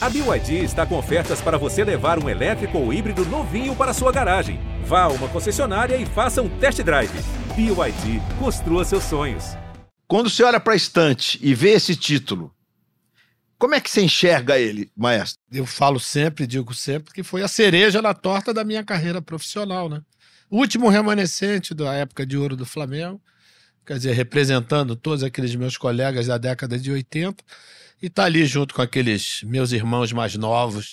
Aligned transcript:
A 0.00 0.08
BYD 0.08 0.62
está 0.62 0.86
com 0.86 0.96
ofertas 0.96 1.40
para 1.40 1.58
você 1.58 1.82
levar 1.82 2.22
um 2.22 2.28
elétrico 2.28 2.78
ou 2.78 2.92
híbrido 2.92 3.24
novinho 3.24 3.74
para 3.74 3.92
sua 3.92 4.12
garagem. 4.12 4.60
Vá 4.84 5.02
a 5.02 5.08
uma 5.08 5.28
concessionária 5.28 5.96
e 5.96 6.06
faça 6.06 6.40
um 6.40 6.48
test 6.60 6.80
drive. 6.82 7.10
BYD, 7.56 8.22
construa 8.38 8.84
seus 8.84 9.02
sonhos. 9.02 9.56
Quando 10.06 10.30
você 10.30 10.44
olha 10.44 10.60
para 10.60 10.74
a 10.74 10.76
estante 10.76 11.36
e 11.42 11.52
vê 11.52 11.70
esse 11.70 11.96
título, 11.96 12.54
como 13.58 13.74
é 13.74 13.80
que 13.80 13.90
você 13.90 14.00
enxerga 14.00 14.56
ele, 14.56 14.88
maestro? 14.96 15.40
Eu 15.50 15.66
falo 15.66 15.98
sempre, 15.98 16.46
digo 16.46 16.72
sempre, 16.72 17.12
que 17.12 17.24
foi 17.24 17.42
a 17.42 17.48
cereja 17.48 18.00
na 18.00 18.14
torta 18.14 18.54
da 18.54 18.62
minha 18.62 18.84
carreira 18.84 19.20
profissional, 19.20 19.88
né? 19.88 20.00
O 20.48 20.58
último 20.58 20.88
remanescente 20.88 21.74
da 21.74 21.92
época 21.92 22.24
de 22.24 22.36
ouro 22.36 22.54
do 22.54 22.64
Flamengo, 22.64 23.20
quer 23.84 23.96
dizer, 23.96 24.12
representando 24.12 24.94
todos 24.94 25.24
aqueles 25.24 25.56
meus 25.56 25.76
colegas 25.76 26.28
da 26.28 26.38
década 26.38 26.78
de 26.78 26.92
80, 26.92 27.42
e 28.00 28.08
tá 28.08 28.24
ali 28.24 28.46
junto 28.46 28.74
com 28.74 28.80
aqueles 28.80 29.42
meus 29.44 29.72
irmãos 29.72 30.12
mais 30.12 30.36
novos. 30.36 30.92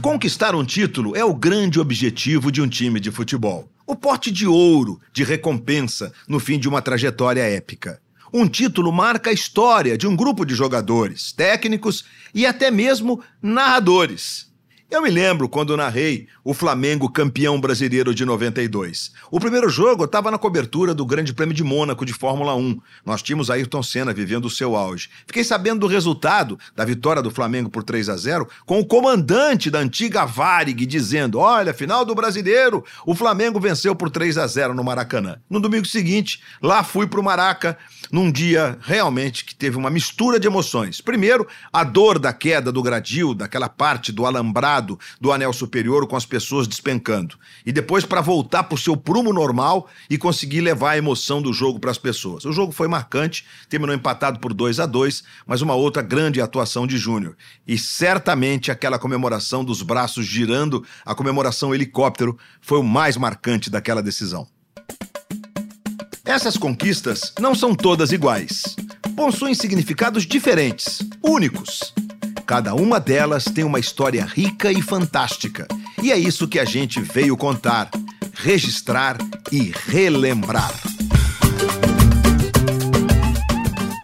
Conquistar 0.00 0.54
um 0.54 0.64
título 0.64 1.16
é 1.16 1.24
o 1.24 1.34
grande 1.34 1.80
objetivo 1.80 2.52
de 2.52 2.62
um 2.62 2.68
time 2.68 3.00
de 3.00 3.10
futebol. 3.10 3.68
O 3.86 3.96
porte 3.96 4.30
de 4.30 4.46
ouro, 4.46 5.00
de 5.12 5.24
recompensa, 5.24 6.12
no 6.28 6.38
fim 6.38 6.58
de 6.58 6.68
uma 6.68 6.80
trajetória 6.80 7.42
épica. 7.42 8.00
Um 8.32 8.46
título 8.46 8.92
marca 8.92 9.30
a 9.30 9.32
história 9.32 9.98
de 9.98 10.06
um 10.06 10.14
grupo 10.14 10.44
de 10.44 10.54
jogadores, 10.54 11.32
técnicos 11.32 12.04
e 12.34 12.46
até 12.46 12.70
mesmo 12.70 13.22
narradores. 13.42 14.47
Eu 14.90 15.02
me 15.02 15.10
lembro 15.10 15.50
quando 15.50 15.76
narrei 15.76 16.28
o 16.42 16.54
Flamengo 16.54 17.10
campeão 17.10 17.60
brasileiro 17.60 18.14
de 18.14 18.24
92. 18.24 19.12
O 19.30 19.38
primeiro 19.38 19.68
jogo 19.68 20.04
estava 20.04 20.30
na 20.30 20.38
cobertura 20.38 20.94
do 20.94 21.04
Grande 21.04 21.34
Prêmio 21.34 21.54
de 21.54 21.62
Mônaco 21.62 22.06
de 22.06 22.14
Fórmula 22.14 22.54
1. 22.54 22.80
Nós 23.04 23.20
tínhamos 23.20 23.50
Ayrton 23.50 23.82
Senna 23.82 24.14
vivendo 24.14 24.46
o 24.46 24.50
seu 24.50 24.74
auge. 24.74 25.10
Fiquei 25.26 25.44
sabendo 25.44 25.80
do 25.80 25.86
resultado 25.86 26.58
da 26.74 26.86
vitória 26.86 27.20
do 27.20 27.30
Flamengo 27.30 27.68
por 27.68 27.82
3 27.82 28.08
a 28.08 28.16
0 28.16 28.48
com 28.64 28.80
o 28.80 28.86
comandante 28.86 29.70
da 29.70 29.78
antiga 29.78 30.24
Varig 30.24 30.86
dizendo: 30.86 31.38
"Olha, 31.38 31.74
final 31.74 32.02
do 32.02 32.14
Brasileiro, 32.14 32.82
o 33.04 33.14
Flamengo 33.14 33.60
venceu 33.60 33.94
por 33.94 34.08
3 34.08 34.38
a 34.38 34.46
0 34.46 34.72
no 34.72 34.82
Maracanã". 34.82 35.36
No 35.50 35.60
domingo 35.60 35.84
seguinte, 35.84 36.40
lá 36.62 36.82
fui 36.82 37.06
pro 37.06 37.22
Maraca, 37.22 37.76
num 38.10 38.32
dia 38.32 38.78
realmente 38.80 39.44
que 39.44 39.54
teve 39.54 39.76
uma 39.76 39.90
mistura 39.90 40.40
de 40.40 40.46
emoções. 40.46 41.02
Primeiro, 41.02 41.46
a 41.70 41.84
dor 41.84 42.18
da 42.18 42.32
queda 42.32 42.72
do 42.72 42.82
gradil, 42.82 43.34
daquela 43.34 43.68
parte 43.68 44.10
do 44.10 44.24
alambrado 44.24 44.77
lado 44.78 44.98
do 45.20 45.32
anel 45.32 45.52
superior 45.52 46.06
com 46.06 46.16
as 46.16 46.24
pessoas 46.24 46.68
despencando. 46.68 47.36
E 47.66 47.72
depois 47.72 48.04
para 48.04 48.20
voltar 48.20 48.64
para 48.64 48.76
o 48.76 48.78
seu 48.78 48.96
prumo 48.96 49.32
normal 49.32 49.88
e 50.08 50.16
conseguir 50.16 50.60
levar 50.60 50.92
a 50.92 50.98
emoção 50.98 51.42
do 51.42 51.52
jogo 51.52 51.80
para 51.80 51.90
as 51.90 51.98
pessoas. 51.98 52.44
O 52.44 52.52
jogo 52.52 52.72
foi 52.72 52.86
marcante, 52.86 53.44
terminou 53.68 53.94
empatado 53.94 54.38
por 54.38 54.54
2 54.54 54.80
a 54.80 54.86
2 54.86 55.24
mas 55.46 55.60
uma 55.60 55.74
outra 55.74 56.02
grande 56.02 56.40
atuação 56.40 56.86
de 56.86 56.96
Júnior. 56.96 57.36
E 57.66 57.76
certamente 57.76 58.70
aquela 58.70 58.98
comemoração 58.98 59.64
dos 59.64 59.82
braços 59.82 60.24
girando, 60.24 60.84
a 61.04 61.14
comemoração 61.14 61.74
helicóptero, 61.74 62.38
foi 62.60 62.78
o 62.78 62.84
mais 62.84 63.16
marcante 63.16 63.68
daquela 63.70 64.02
decisão. 64.02 64.46
Essas 66.24 66.56
conquistas 66.56 67.32
não 67.40 67.54
são 67.54 67.74
todas 67.74 68.12
iguais. 68.12 68.76
Possuem 69.16 69.54
significados 69.54 70.26
diferentes, 70.26 70.98
únicos. 71.22 71.94
Cada 72.48 72.74
uma 72.74 72.98
delas 72.98 73.44
tem 73.44 73.62
uma 73.62 73.78
história 73.78 74.24
rica 74.24 74.72
e 74.72 74.80
fantástica. 74.80 75.68
E 76.02 76.10
é 76.10 76.16
isso 76.16 76.48
que 76.48 76.58
a 76.58 76.64
gente 76.64 76.98
veio 76.98 77.36
contar, 77.36 77.90
registrar 78.32 79.18
e 79.52 79.70
relembrar. 79.86 80.72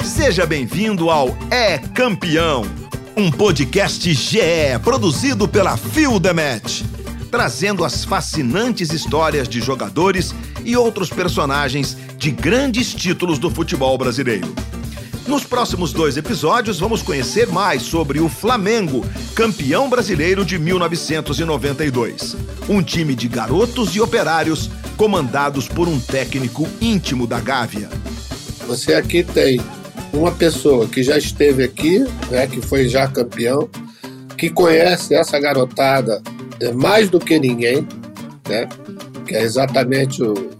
Seja 0.04 0.44
bem-vindo 0.44 1.08
ao 1.08 1.28
É 1.50 1.78
Campeão, 1.78 2.66
um 3.16 3.30
podcast 3.30 4.12
GE 4.12 4.38
produzido 4.82 5.48
pela 5.48 5.78
Match, 6.34 6.82
trazendo 7.30 7.82
as 7.82 8.04
fascinantes 8.04 8.92
histórias 8.92 9.48
de 9.48 9.62
jogadores 9.62 10.34
e 10.62 10.76
outros 10.76 11.08
personagens 11.08 11.96
de 12.18 12.30
grandes 12.30 12.92
títulos 12.92 13.38
do 13.38 13.50
futebol 13.50 13.96
brasileiro. 13.96 14.54
Nos 15.27 15.42
próximos 15.42 15.90
dois 15.90 16.18
episódios, 16.18 16.79
vamos 16.79 17.02
conhecer 17.02 17.48
mais 17.48 17.83
sobre 17.83 18.20
o 18.20 18.29
Flamengo, 18.29 19.05
campeão 19.35 19.89
brasileiro 19.89 20.45
de 20.45 20.58
1992. 20.58 22.36
Um 22.68 22.83
time 22.83 23.14
de 23.14 23.27
garotos 23.27 23.96
e 23.96 24.02
operários 24.02 24.70
comandados 24.98 25.67
por 25.67 25.89
um 25.89 25.98
técnico 25.98 26.68
íntimo 26.79 27.27
da 27.27 27.40
Gávea. 27.40 27.89
Você 28.67 28.95
aqui 28.95 29.24
tem 29.24 29.61
uma 30.13 30.30
pessoa 30.30 30.86
que 30.86 31.02
já 31.02 31.17
esteve 31.17 31.64
aqui, 31.64 32.01
né, 32.30 32.46
que 32.46 32.61
foi 32.61 32.86
já 32.86 33.08
campeão, 33.08 33.68
que 34.36 34.51
conhece 34.51 35.14
essa 35.14 35.40
garotada 35.40 36.23
é, 36.61 36.70
mais 36.73 37.08
do 37.08 37.18
que 37.18 37.39
ninguém, 37.39 37.89
né, 38.46 38.68
que 39.27 39.34
é 39.34 39.42
exatamente 39.42 40.23
o, 40.23 40.51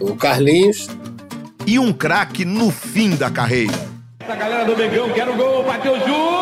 o 0.00 0.14
Carlinhos, 0.16 0.86
e 1.66 1.78
um 1.78 1.92
craque 1.94 2.44
no 2.44 2.70
fim 2.70 3.16
da 3.16 3.30
carreira. 3.30 3.85
A 4.28 4.34
galera 4.34 4.64
do 4.64 4.76
Mengão 4.76 5.08
quer 5.10 5.28
o 5.28 5.36
gol, 5.36 5.62
bateu 5.62 5.96
Júnior 6.00 6.35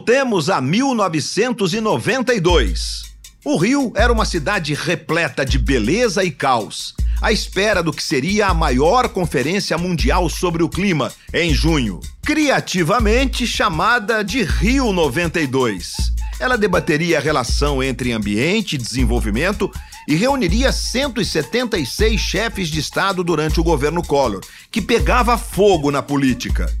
Voltemos 0.00 0.48
a 0.48 0.62
1992. 0.62 3.02
O 3.44 3.58
Rio 3.58 3.92
era 3.94 4.10
uma 4.10 4.24
cidade 4.24 4.72
repleta 4.72 5.44
de 5.44 5.58
beleza 5.58 6.24
e 6.24 6.30
caos, 6.30 6.94
à 7.20 7.30
espera 7.30 7.82
do 7.82 7.92
que 7.92 8.02
seria 8.02 8.46
a 8.46 8.54
maior 8.54 9.10
conferência 9.10 9.76
mundial 9.76 10.30
sobre 10.30 10.62
o 10.62 10.70
clima, 10.70 11.12
em 11.34 11.52
junho, 11.52 12.00
criativamente 12.22 13.46
chamada 13.46 14.24
de 14.24 14.42
Rio 14.42 14.90
92. 14.90 15.92
Ela 16.40 16.56
debateria 16.56 17.18
a 17.18 17.20
relação 17.20 17.82
entre 17.82 18.12
ambiente 18.12 18.76
e 18.76 18.78
desenvolvimento 18.78 19.70
e 20.08 20.14
reuniria 20.14 20.72
176 20.72 22.18
chefes 22.18 22.68
de 22.68 22.80
Estado 22.80 23.22
durante 23.22 23.60
o 23.60 23.62
governo 23.62 24.02
Collor, 24.02 24.40
que 24.70 24.80
pegava 24.80 25.36
fogo 25.36 25.90
na 25.90 26.00
política. 26.00 26.74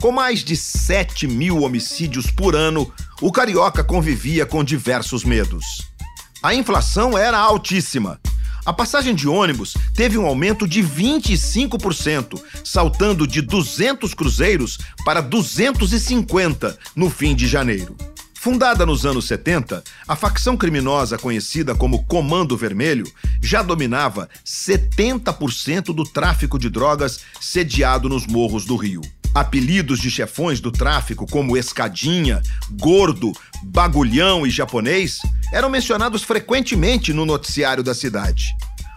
Com 0.00 0.12
mais 0.12 0.44
de 0.44 0.54
7 0.54 1.26
mil 1.26 1.62
homicídios 1.62 2.30
por 2.30 2.54
ano, 2.54 2.92
o 3.20 3.32
carioca 3.32 3.82
convivia 3.82 4.44
com 4.44 4.62
diversos 4.62 5.24
medos. 5.24 5.64
A 6.42 6.54
inflação 6.54 7.16
era 7.16 7.38
altíssima. 7.38 8.20
A 8.66 8.72
passagem 8.74 9.14
de 9.14 9.26
ônibus 9.26 9.74
teve 9.94 10.18
um 10.18 10.26
aumento 10.26 10.68
de 10.68 10.82
25%, 10.82 12.38
saltando 12.62 13.26
de 13.26 13.40
200 13.40 14.12
cruzeiros 14.12 14.78
para 15.04 15.22
250 15.22 16.78
no 16.94 17.08
fim 17.08 17.34
de 17.34 17.46
janeiro. 17.46 17.96
Fundada 18.34 18.84
nos 18.84 19.06
anos 19.06 19.26
70, 19.26 19.82
a 20.06 20.14
facção 20.14 20.56
criminosa 20.56 21.16
conhecida 21.16 21.74
como 21.74 22.04
Comando 22.04 22.56
Vermelho 22.56 23.10
já 23.42 23.62
dominava 23.62 24.28
70% 24.44 25.86
do 25.86 26.04
tráfico 26.04 26.58
de 26.58 26.68
drogas 26.68 27.20
sediado 27.40 28.08
nos 28.08 28.26
morros 28.26 28.64
do 28.64 28.76
Rio. 28.76 29.00
Apelidos 29.36 30.00
de 30.00 30.10
chefões 30.10 30.60
do 30.60 30.72
tráfico 30.72 31.26
como 31.30 31.58
Escadinha, 31.58 32.40
Gordo, 32.80 33.32
Bagulhão 33.64 34.46
e 34.46 34.50
Japonês 34.50 35.20
eram 35.52 35.68
mencionados 35.68 36.22
frequentemente 36.22 37.12
no 37.12 37.26
noticiário 37.26 37.82
da 37.82 37.92
cidade. 37.92 38.54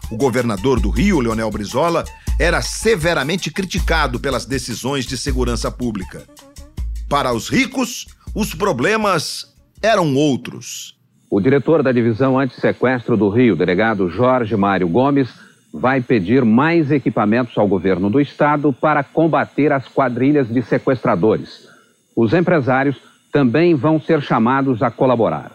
O 0.10 0.16
governador 0.16 0.80
do 0.80 0.90
Rio, 0.90 1.20
Leonel 1.20 1.52
Brizola, 1.52 2.06
era 2.40 2.62
severamente 2.62 3.52
criticado 3.52 4.18
pelas 4.18 4.46
decisões 4.46 5.06
de 5.06 5.18
segurança 5.18 5.70
pública. 5.70 6.24
Para 7.10 7.34
os 7.34 7.50
ricos, 7.50 8.08
os 8.34 8.56
problemas 8.56 9.54
eram 9.82 10.16
outros. 10.16 10.98
O 11.30 11.42
diretor 11.42 11.84
da 11.84 11.92
divisão 11.92 12.40
antissequestro 12.40 13.18
do 13.18 13.28
Rio, 13.28 13.58
delegado 13.58 14.10
Jorge 14.10 14.56
Mário 14.56 14.88
Gomes, 14.88 15.49
vai 15.74 16.02
pedir 16.02 16.44
mais 16.44 16.92
equipamentos 16.92 17.58
ao 17.58 17.68
governo 17.68 18.10
do 18.10 18.20
estado 18.20 18.74
para 18.74 19.04
combater 19.04 19.72
as 19.72 19.88
quadrilhas 19.88 20.48
de 20.48 20.62
sequestradores. 20.62 21.68
Os 22.16 22.34
empresários 22.34 22.98
também 23.32 23.76
vão 23.76 24.02
ser 24.02 24.22
chamados 24.22 24.82
a 24.82 24.90
colaborar. 24.90 25.52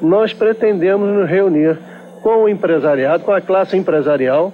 Nós 0.00 0.32
pretendemos 0.32 1.08
nos 1.08 1.28
reunir 1.28 1.78
com 2.22 2.44
o 2.44 2.48
empresariado, 2.48 3.22
com 3.22 3.32
a 3.32 3.40
classe 3.40 3.76
empresarial, 3.76 4.52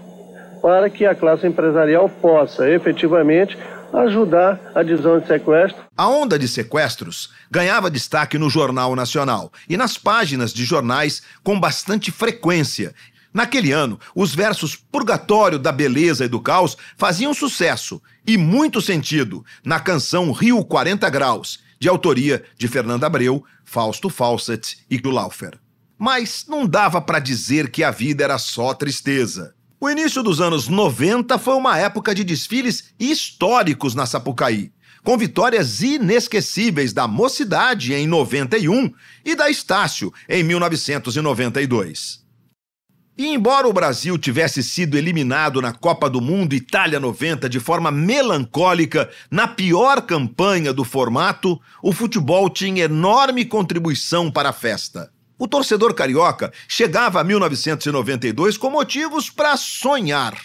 para 0.61 0.91
que 0.91 1.07
a 1.07 1.15
classe 1.15 1.47
empresarial 1.47 2.09
possa 2.09 2.69
efetivamente 2.69 3.57
ajudar 3.93 4.59
a 4.75 4.83
divisão 4.83 5.21
de 5.21 5.27
sequestro. 5.27 5.83
A 5.97 6.09
onda 6.09 6.39
de 6.39 6.49
sequestros 6.49 7.33
ganhava 7.51 7.91
destaque 7.91 8.39
no 8.39 8.51
Jornal 8.51 8.97
Nacional 8.97 9.53
e 9.69 9.77
nas 9.77 9.97
páginas 9.97 10.53
de 10.53 10.65
jornais 10.65 11.23
com 11.43 11.59
bastante 11.59 12.11
frequência. 12.11 12.93
Naquele 13.35 13.73
ano, 13.73 13.99
os 14.15 14.33
versos 14.33 14.77
Purgatório 14.77 15.59
da 15.59 15.73
Beleza 15.73 16.25
e 16.25 16.29
do 16.29 16.41
Caos 16.41 16.77
faziam 16.97 17.35
sucesso 17.35 18.01
e 18.25 18.39
muito 18.39 18.81
sentido 18.81 19.45
na 19.65 19.81
canção 19.81 20.31
Rio 20.31 20.65
40 20.65 21.11
Graus, 21.11 21.59
de 21.81 21.89
autoria 21.89 22.45
de 22.57 22.69
Fernando 22.69 23.03
Abreu, 23.03 23.45
Fausto 23.65 24.09
Fawcett 24.09 24.79
e 24.89 25.01
Laufer. 25.05 25.59
Mas 25.99 26.47
não 26.49 26.65
dava 26.65 27.01
para 27.01 27.19
dizer 27.19 27.73
que 27.73 27.83
a 27.83 27.91
vida 27.91 28.23
era 28.23 28.39
só 28.39 28.73
tristeza. 28.73 29.53
O 29.81 29.91
início 29.91 30.23
dos 30.23 30.41
anos 30.41 30.69
90 30.69 31.37
foi 31.37 31.55
uma 31.55 31.77
época 31.77 32.15
de 32.15 32.23
desfiles 32.23 32.95
históricos 33.01 33.97
na 33.97 34.07
Sapucaí, 34.07 34.73
com 35.03 35.19
vitórias 35.19 35.83
inesquecíveis 35.83 36.93
da 36.93 37.09
Mocidade 37.09 37.95
em 37.95 38.07
91 38.07 38.93
e 39.25 39.35
da 39.35 39.51
Estácio 39.51 40.13
em 40.29 40.45
1992. 40.45 42.24
E 43.17 43.29
embora 43.29 43.69
o 43.69 43.73
Brasil 43.73 44.19
tivesse 44.19 44.61
sido 44.61 44.99
eliminado 44.99 45.63
na 45.63 45.73
Copa 45.73 46.11
do 46.11 46.21
Mundo 46.21 46.53
Itália 46.53 46.99
90 46.99 47.49
de 47.49 47.61
forma 47.61 47.93
melancólica, 47.93 49.09
na 49.31 49.47
pior 49.47 50.03
campanha 50.03 50.73
do 50.73 50.83
formato, 50.83 51.61
o 51.81 51.93
futebol 51.93 52.51
tinha 52.51 52.87
enorme 52.87 53.45
contribuição 53.45 54.33
para 54.33 54.49
a 54.49 54.53
festa. 54.53 55.13
O 55.39 55.47
torcedor 55.47 55.95
carioca 55.95 56.53
chegava 56.67 57.21
a 57.21 57.25
1992 57.25 58.57
com 58.57 58.71
motivos 58.71 59.31
para 59.31 59.57
sonhar. 59.57 60.37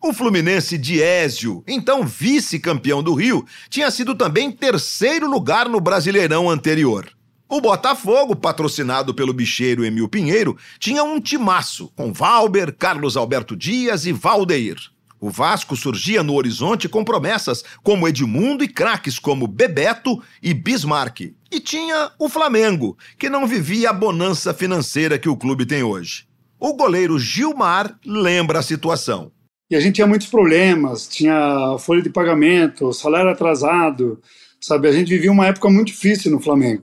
O 0.00 0.12
Fluminense 0.12 0.78
Diésio, 0.78 1.64
então 1.66 2.06
vice-campeão 2.06 3.02
do 3.02 3.14
Rio, 3.14 3.44
tinha 3.68 3.90
sido 3.90 4.14
também 4.14 4.52
terceiro 4.52 5.28
lugar 5.28 5.68
no 5.68 5.80
Brasileirão 5.80 6.48
anterior. 6.48 7.15
O 7.48 7.60
Botafogo, 7.60 8.34
patrocinado 8.34 9.14
pelo 9.14 9.32
bicheiro 9.32 9.84
Emil 9.84 10.08
Pinheiro, 10.08 10.56
tinha 10.80 11.04
um 11.04 11.20
timaço 11.20 11.92
com 11.94 12.12
Valber, 12.12 12.74
Carlos 12.76 13.16
Alberto 13.16 13.56
Dias 13.56 14.04
e 14.04 14.12
Valdeir. 14.12 14.76
O 15.20 15.30
Vasco 15.30 15.76
surgia 15.76 16.24
no 16.24 16.34
horizonte 16.34 16.88
com 16.88 17.04
promessas 17.04 17.64
como 17.84 18.08
Edmundo 18.08 18.64
e 18.64 18.68
craques 18.68 19.20
como 19.20 19.46
Bebeto 19.46 20.20
e 20.42 20.52
Bismarck. 20.52 21.34
E 21.50 21.60
tinha 21.60 22.10
o 22.18 22.28
Flamengo, 22.28 22.98
que 23.16 23.30
não 23.30 23.46
vivia 23.46 23.90
a 23.90 23.92
bonança 23.92 24.52
financeira 24.52 25.16
que 25.16 25.28
o 25.28 25.36
clube 25.36 25.64
tem 25.64 25.84
hoje. 25.84 26.26
O 26.58 26.74
goleiro 26.74 27.16
Gilmar 27.16 27.96
lembra 28.04 28.58
a 28.58 28.62
situação. 28.62 29.30
E 29.70 29.76
a 29.76 29.80
gente 29.80 29.96
tinha 29.96 30.06
muitos 30.06 30.26
problemas, 30.26 31.06
tinha 31.06 31.76
folha 31.78 32.02
de 32.02 32.10
pagamento, 32.10 32.92
salário 32.92 33.30
atrasado, 33.30 34.20
sabe? 34.60 34.88
A 34.88 34.92
gente 34.92 35.08
vivia 35.08 35.30
uma 35.30 35.46
época 35.46 35.70
muito 35.70 35.88
difícil 35.88 36.32
no 36.32 36.40
Flamengo. 36.40 36.82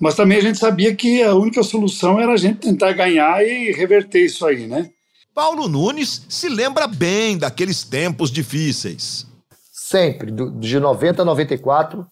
Mas 0.00 0.14
também 0.14 0.38
a 0.38 0.42
gente 0.42 0.58
sabia 0.58 0.94
que 0.94 1.22
a 1.22 1.34
única 1.34 1.62
solução 1.62 2.20
era 2.20 2.32
a 2.32 2.36
gente 2.36 2.58
tentar 2.58 2.92
ganhar 2.92 3.44
e 3.44 3.72
reverter 3.72 4.24
isso 4.24 4.44
aí, 4.46 4.66
né? 4.66 4.90
Paulo 5.34 5.68
Nunes 5.68 6.24
se 6.28 6.48
lembra 6.48 6.86
bem 6.86 7.36
daqueles 7.36 7.82
tempos 7.82 8.30
difíceis. 8.30 9.26
Sempre, 9.72 10.30
de 10.30 10.78
90 10.78 11.22
a 11.22 11.24
94, 11.24 12.06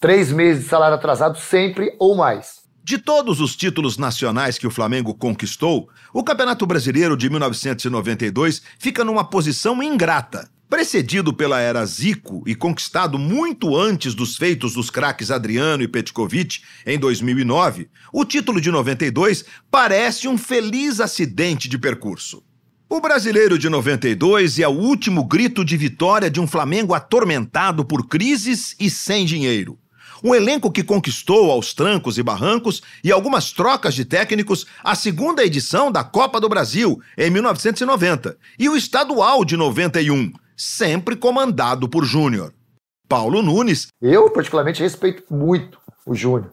três 0.00 0.32
meses 0.32 0.64
de 0.64 0.68
salário 0.68 0.96
atrasado, 0.96 1.38
sempre 1.38 1.94
ou 1.98 2.16
mais. 2.16 2.58
De 2.82 2.96
todos 2.96 3.40
os 3.40 3.54
títulos 3.54 3.98
nacionais 3.98 4.56
que 4.56 4.66
o 4.66 4.70
Flamengo 4.70 5.14
conquistou, 5.14 5.88
o 6.12 6.24
Campeonato 6.24 6.66
Brasileiro 6.66 7.16
de 7.16 7.28
1992 7.28 8.62
fica 8.78 9.04
numa 9.04 9.24
posição 9.24 9.82
ingrata. 9.82 10.48
Precedido 10.68 11.32
pela 11.32 11.58
era 11.60 11.84
Zico 11.86 12.42
e 12.46 12.54
conquistado 12.54 13.18
muito 13.18 13.74
antes 13.74 14.14
dos 14.14 14.36
feitos 14.36 14.74
dos 14.74 14.90
craques 14.90 15.30
Adriano 15.30 15.82
e 15.82 15.88
Petkovic 15.88 16.60
em 16.84 16.98
2009, 16.98 17.88
o 18.12 18.22
título 18.22 18.60
de 18.60 18.70
92 18.70 19.46
parece 19.70 20.28
um 20.28 20.36
feliz 20.36 21.00
acidente 21.00 21.70
de 21.70 21.78
percurso. 21.78 22.44
O 22.86 23.00
brasileiro 23.00 23.58
de 23.58 23.70
92 23.70 24.58
é 24.58 24.68
o 24.68 24.72
último 24.72 25.24
grito 25.24 25.64
de 25.64 25.74
vitória 25.74 26.30
de 26.30 26.38
um 26.38 26.46
Flamengo 26.46 26.92
atormentado 26.92 27.82
por 27.82 28.06
crises 28.06 28.76
e 28.78 28.90
sem 28.90 29.24
dinheiro. 29.24 29.78
Um 30.22 30.34
elenco 30.34 30.70
que 30.70 30.82
conquistou 30.82 31.50
aos 31.50 31.72
trancos 31.72 32.18
e 32.18 32.22
barrancos 32.22 32.82
e 33.02 33.10
algumas 33.10 33.52
trocas 33.52 33.94
de 33.94 34.04
técnicos 34.04 34.66
a 34.84 34.94
segunda 34.94 35.42
edição 35.42 35.90
da 35.90 36.04
Copa 36.04 36.38
do 36.38 36.48
Brasil, 36.48 37.00
em 37.16 37.30
1990, 37.30 38.36
e 38.58 38.68
o 38.68 38.76
estadual 38.76 39.44
de 39.46 39.56
91, 39.56 40.32
sempre 40.58 41.14
comandado 41.14 41.88
por 41.88 42.04
Júnior. 42.04 42.52
Paulo 43.08 43.40
Nunes. 43.40 43.86
Eu, 44.02 44.28
particularmente, 44.30 44.82
respeito 44.82 45.22
muito 45.32 45.78
o 46.04 46.14
Júnior. 46.14 46.52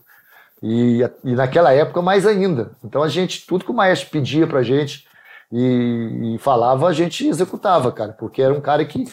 E, 0.64 1.02
e 1.24 1.36
naquela 1.36 1.74
época, 1.74 2.02
mais 2.02 2.26
ainda. 2.26 2.78
Então, 2.84 3.04
a 3.04 3.10
gente, 3.10 3.46
tudo 3.46 3.66
que 3.66 3.72
o 3.72 3.76
Maestro 3.76 4.10
pedia 4.10 4.48
pra 4.48 4.64
gente, 4.64 5.06
e, 5.52 6.36
e, 6.36 6.38
falava, 6.40 6.88
a 6.88 6.94
gente 6.94 7.28
executava, 7.28 7.92
cara, 7.92 8.14
porque 8.14 8.42
era 8.42 8.54
um 8.54 8.62
cara 8.62 8.84
que. 8.86 9.06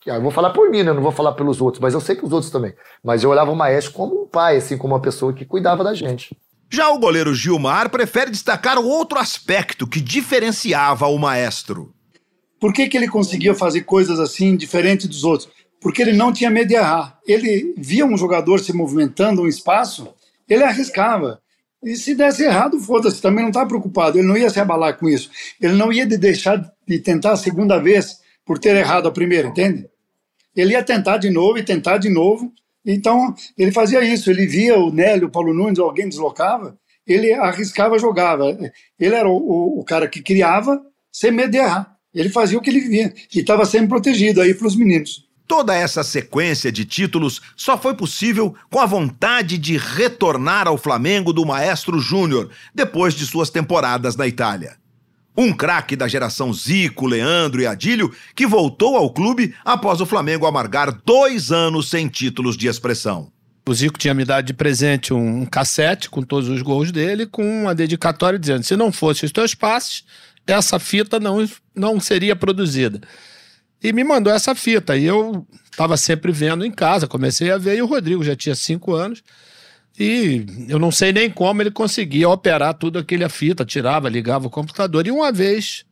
que 0.00 0.10
eu 0.10 0.20
vou 0.20 0.30
falar 0.30 0.50
por 0.50 0.70
mim, 0.70 0.82
né? 0.82 0.90
Eu 0.90 0.94
não 0.94 1.02
vou 1.02 1.12
falar 1.12 1.32
pelos 1.32 1.60
outros, 1.60 1.80
mas 1.80 1.94
eu 1.94 2.00
sei 2.00 2.16
que 2.16 2.24
os 2.24 2.32
outros 2.32 2.50
também. 2.50 2.74
Mas 3.02 3.22
eu 3.22 3.30
olhava 3.30 3.50
o 3.50 3.56
maestro 3.56 3.94
como 3.94 4.22
um 4.22 4.26
pai, 4.26 4.56
assim, 4.56 4.76
como 4.76 4.94
uma 4.94 5.00
pessoa 5.00 5.32
que 5.32 5.44
cuidava 5.44 5.84
da 5.84 5.94
gente. 5.94 6.36
Já 6.70 6.90
o 6.90 6.98
goleiro 6.98 7.34
Gilmar 7.34 7.88
prefere 7.88 8.30
destacar 8.30 8.78
o 8.78 8.86
outro 8.86 9.18
aspecto 9.18 9.86
que 9.86 10.00
diferenciava 10.00 11.06
o 11.06 11.18
maestro. 11.18 11.93
Por 12.64 12.72
que, 12.72 12.88
que 12.88 12.96
ele 12.96 13.08
conseguia 13.08 13.54
fazer 13.54 13.82
coisas 13.82 14.18
assim, 14.18 14.56
diferente 14.56 15.06
dos 15.06 15.22
outros? 15.22 15.50
Porque 15.82 16.00
ele 16.00 16.14
não 16.14 16.32
tinha 16.32 16.48
medo 16.48 16.68
de 16.68 16.74
errar. 16.74 17.18
Ele 17.26 17.74
via 17.76 18.06
um 18.06 18.16
jogador 18.16 18.58
se 18.58 18.72
movimentando 18.72 19.42
um 19.42 19.46
espaço, 19.46 20.14
ele 20.48 20.64
arriscava. 20.64 21.42
E 21.82 21.94
se 21.94 22.14
desse 22.14 22.42
errado, 22.42 22.80
foda-se, 22.80 23.20
também 23.20 23.42
não 23.42 23.50
estava 23.50 23.68
preocupado, 23.68 24.16
ele 24.16 24.26
não 24.26 24.34
ia 24.34 24.48
se 24.48 24.58
abalar 24.58 24.96
com 24.96 25.06
isso. 25.06 25.30
Ele 25.60 25.74
não 25.74 25.92
ia 25.92 26.06
de 26.06 26.16
deixar 26.16 26.72
de 26.88 26.98
tentar 27.00 27.32
a 27.32 27.36
segunda 27.36 27.78
vez 27.78 28.20
por 28.46 28.58
ter 28.58 28.74
errado 28.74 29.08
a 29.08 29.12
primeira, 29.12 29.48
entende? 29.48 29.86
Ele 30.56 30.72
ia 30.72 30.82
tentar 30.82 31.18
de 31.18 31.28
novo 31.28 31.58
e 31.58 31.62
tentar 31.62 31.98
de 31.98 32.08
novo. 32.08 32.50
Então, 32.82 33.34
ele 33.58 33.72
fazia 33.72 34.02
isso, 34.02 34.30
ele 34.30 34.46
via 34.46 34.78
o 34.78 34.90
Nélio, 34.90 35.28
o 35.28 35.30
Paulo 35.30 35.52
Nunes, 35.52 35.78
alguém 35.78 36.08
deslocava, 36.08 36.78
ele 37.06 37.30
arriscava, 37.34 37.98
jogava. 37.98 38.56
Ele 38.98 39.14
era 39.14 39.28
o, 39.28 39.36
o, 39.36 39.80
o 39.80 39.84
cara 39.84 40.08
que 40.08 40.22
criava 40.22 40.80
sem 41.12 41.30
medo 41.30 41.50
de 41.50 41.58
errar. 41.58 41.93
Ele 42.14 42.28
fazia 42.28 42.56
o 42.56 42.60
que 42.60 42.70
ele 42.70 42.80
via 42.80 43.12
e 43.34 43.40
estava 43.40 43.64
sempre 43.64 43.88
protegido 43.88 44.40
aí 44.40 44.54
para 44.54 44.66
os 44.66 44.76
meninos. 44.76 45.26
Toda 45.46 45.74
essa 45.74 46.02
sequência 46.02 46.72
de 46.72 46.86
títulos 46.86 47.42
só 47.54 47.76
foi 47.76 47.94
possível 47.94 48.54
com 48.70 48.80
a 48.80 48.86
vontade 48.86 49.58
de 49.58 49.76
retornar 49.76 50.66
ao 50.66 50.78
Flamengo 50.78 51.32
do 51.32 51.44
Maestro 51.44 51.98
Júnior 51.98 52.50
depois 52.74 53.14
de 53.14 53.26
suas 53.26 53.50
temporadas 53.50 54.16
na 54.16 54.26
Itália. 54.26 54.76
Um 55.36 55.52
craque 55.52 55.96
da 55.96 56.08
geração 56.08 56.52
Zico, 56.52 57.06
Leandro 57.06 57.60
e 57.60 57.66
Adílio 57.66 58.14
que 58.34 58.46
voltou 58.46 58.96
ao 58.96 59.12
clube 59.12 59.54
após 59.64 60.00
o 60.00 60.06
Flamengo 60.06 60.46
amargar 60.46 60.92
dois 61.04 61.50
anos 61.50 61.90
sem 61.90 62.08
títulos 62.08 62.56
de 62.56 62.68
expressão. 62.68 63.30
O 63.66 63.74
Zico 63.74 63.98
tinha 63.98 64.14
me 64.14 64.24
dado 64.24 64.44
de 64.44 64.52
presente 64.52 65.12
um 65.12 65.44
cassete 65.44 66.08
com 66.08 66.22
todos 66.22 66.48
os 66.48 66.62
gols 66.62 66.92
dele, 66.92 67.26
com 67.26 67.62
uma 67.62 67.74
dedicatória 67.74 68.38
dizendo: 68.38 68.62
se 68.62 68.76
não 68.76 68.92
fosse 68.92 69.24
os 69.24 69.32
teus 69.32 69.54
passes, 69.54 70.04
essa 70.46 70.78
fita 70.78 71.18
não, 71.18 71.48
não 71.74 71.98
seria 72.00 72.36
produzida 72.36 73.00
e 73.84 73.92
me 73.92 74.02
mandou 74.02 74.32
essa 74.32 74.54
fita. 74.54 74.96
E 74.96 75.04
eu 75.04 75.46
estava 75.70 75.96
sempre 75.98 76.32
vendo 76.32 76.64
em 76.64 76.70
casa, 76.70 77.06
comecei 77.06 77.50
a 77.50 77.58
ver, 77.58 77.76
e 77.76 77.82
o 77.82 77.86
Rodrigo 77.86 78.24
já 78.24 78.34
tinha 78.34 78.54
cinco 78.54 78.94
anos. 78.94 79.22
E 80.00 80.46
eu 80.68 80.78
não 80.78 80.90
sei 80.90 81.12
nem 81.12 81.30
como 81.30 81.60
ele 81.60 81.70
conseguia 81.70 82.28
operar 82.28 82.74
tudo 82.74 82.98
aquele 82.98 83.22
a 83.22 83.28
fita, 83.28 83.64
tirava, 83.64 84.08
ligava 84.08 84.46
o 84.46 84.50
computador. 84.50 85.06
E 85.06 85.10
uma 85.10 85.30
vez, 85.30 85.84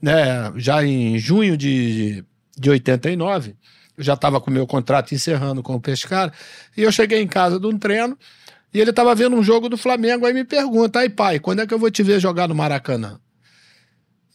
né, 0.00 0.50
já 0.56 0.82
em 0.82 1.18
junho 1.18 1.56
de, 1.58 2.24
de 2.58 2.70
89, 2.70 3.54
eu 3.98 4.02
já 4.02 4.14
estava 4.14 4.40
com 4.40 4.50
o 4.50 4.54
meu 4.54 4.66
contrato 4.66 5.14
encerrando 5.14 5.62
com 5.62 5.74
o 5.74 5.80
Pescara, 5.80 6.32
e 6.74 6.82
eu 6.82 6.90
cheguei 6.90 7.20
em 7.20 7.28
casa 7.28 7.60
de 7.60 7.66
um 7.66 7.78
treino, 7.78 8.18
e 8.72 8.80
ele 8.80 8.90
estava 8.90 9.14
vendo 9.14 9.36
um 9.36 9.42
jogo 9.42 9.68
do 9.68 9.76
Flamengo, 9.76 10.26
aí 10.26 10.32
me 10.32 10.44
pergunta, 10.44 11.00
aí 11.00 11.08
pai, 11.08 11.38
quando 11.38 11.60
é 11.60 11.66
que 11.66 11.72
eu 11.72 11.78
vou 11.78 11.90
te 11.90 12.02
ver 12.02 12.18
jogar 12.18 12.48
no 12.48 12.54
Maracanã? 12.54 13.20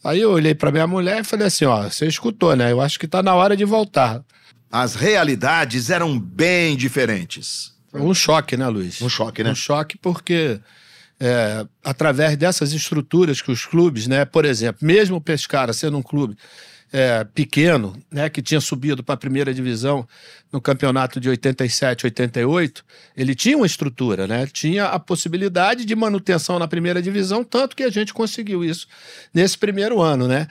Aí 0.04 0.20
eu 0.20 0.30
olhei 0.30 0.54
para 0.54 0.72
minha 0.72 0.86
mulher 0.86 1.20
e 1.20 1.24
falei 1.24 1.46
assim: 1.46 1.64
ó, 1.64 1.84
você 1.84 2.06
escutou, 2.06 2.54
né? 2.56 2.72
Eu 2.72 2.80
acho 2.80 2.98
que 2.98 3.06
tá 3.06 3.22
na 3.22 3.34
hora 3.34 3.56
de 3.56 3.64
voltar. 3.64 4.22
As 4.70 4.94
realidades 4.94 5.90
eram 5.90 6.18
bem 6.18 6.76
diferentes. 6.76 7.72
Um 7.94 8.14
choque, 8.14 8.56
né, 8.56 8.66
Luiz? 8.68 9.02
Um 9.02 9.08
choque, 9.08 9.44
né? 9.44 9.50
Um 9.50 9.54
choque 9.54 9.98
porque 9.98 10.58
é, 11.20 11.66
através 11.84 12.36
dessas 12.36 12.72
estruturas 12.72 13.40
que 13.40 13.52
os 13.52 13.64
clubes, 13.64 14.06
né, 14.06 14.24
por 14.24 14.44
exemplo, 14.44 14.84
mesmo 14.84 15.16
o 15.16 15.20
Pescara 15.20 15.72
sendo 15.72 15.98
um 15.98 16.02
clube 16.02 16.36
é, 16.92 17.24
pequeno, 17.24 17.96
né, 18.10 18.28
que 18.28 18.42
tinha 18.42 18.60
subido 18.60 19.02
para 19.02 19.14
a 19.14 19.18
primeira 19.18 19.54
divisão 19.54 20.06
no 20.52 20.60
campeonato 20.60 21.18
de 21.18 21.30
87, 21.30 22.04
88, 22.04 22.84
ele 23.16 23.34
tinha 23.34 23.56
uma 23.56 23.66
estrutura, 23.66 24.26
né? 24.26 24.46
Tinha 24.46 24.84
a 24.86 24.98
possibilidade 24.98 25.86
de 25.86 25.96
manutenção 25.96 26.58
na 26.58 26.68
primeira 26.68 27.00
divisão, 27.00 27.42
tanto 27.42 27.74
que 27.74 27.82
a 27.82 27.90
gente 27.90 28.12
conseguiu 28.12 28.62
isso 28.62 28.86
nesse 29.32 29.56
primeiro 29.56 30.02
ano, 30.02 30.28
né? 30.28 30.46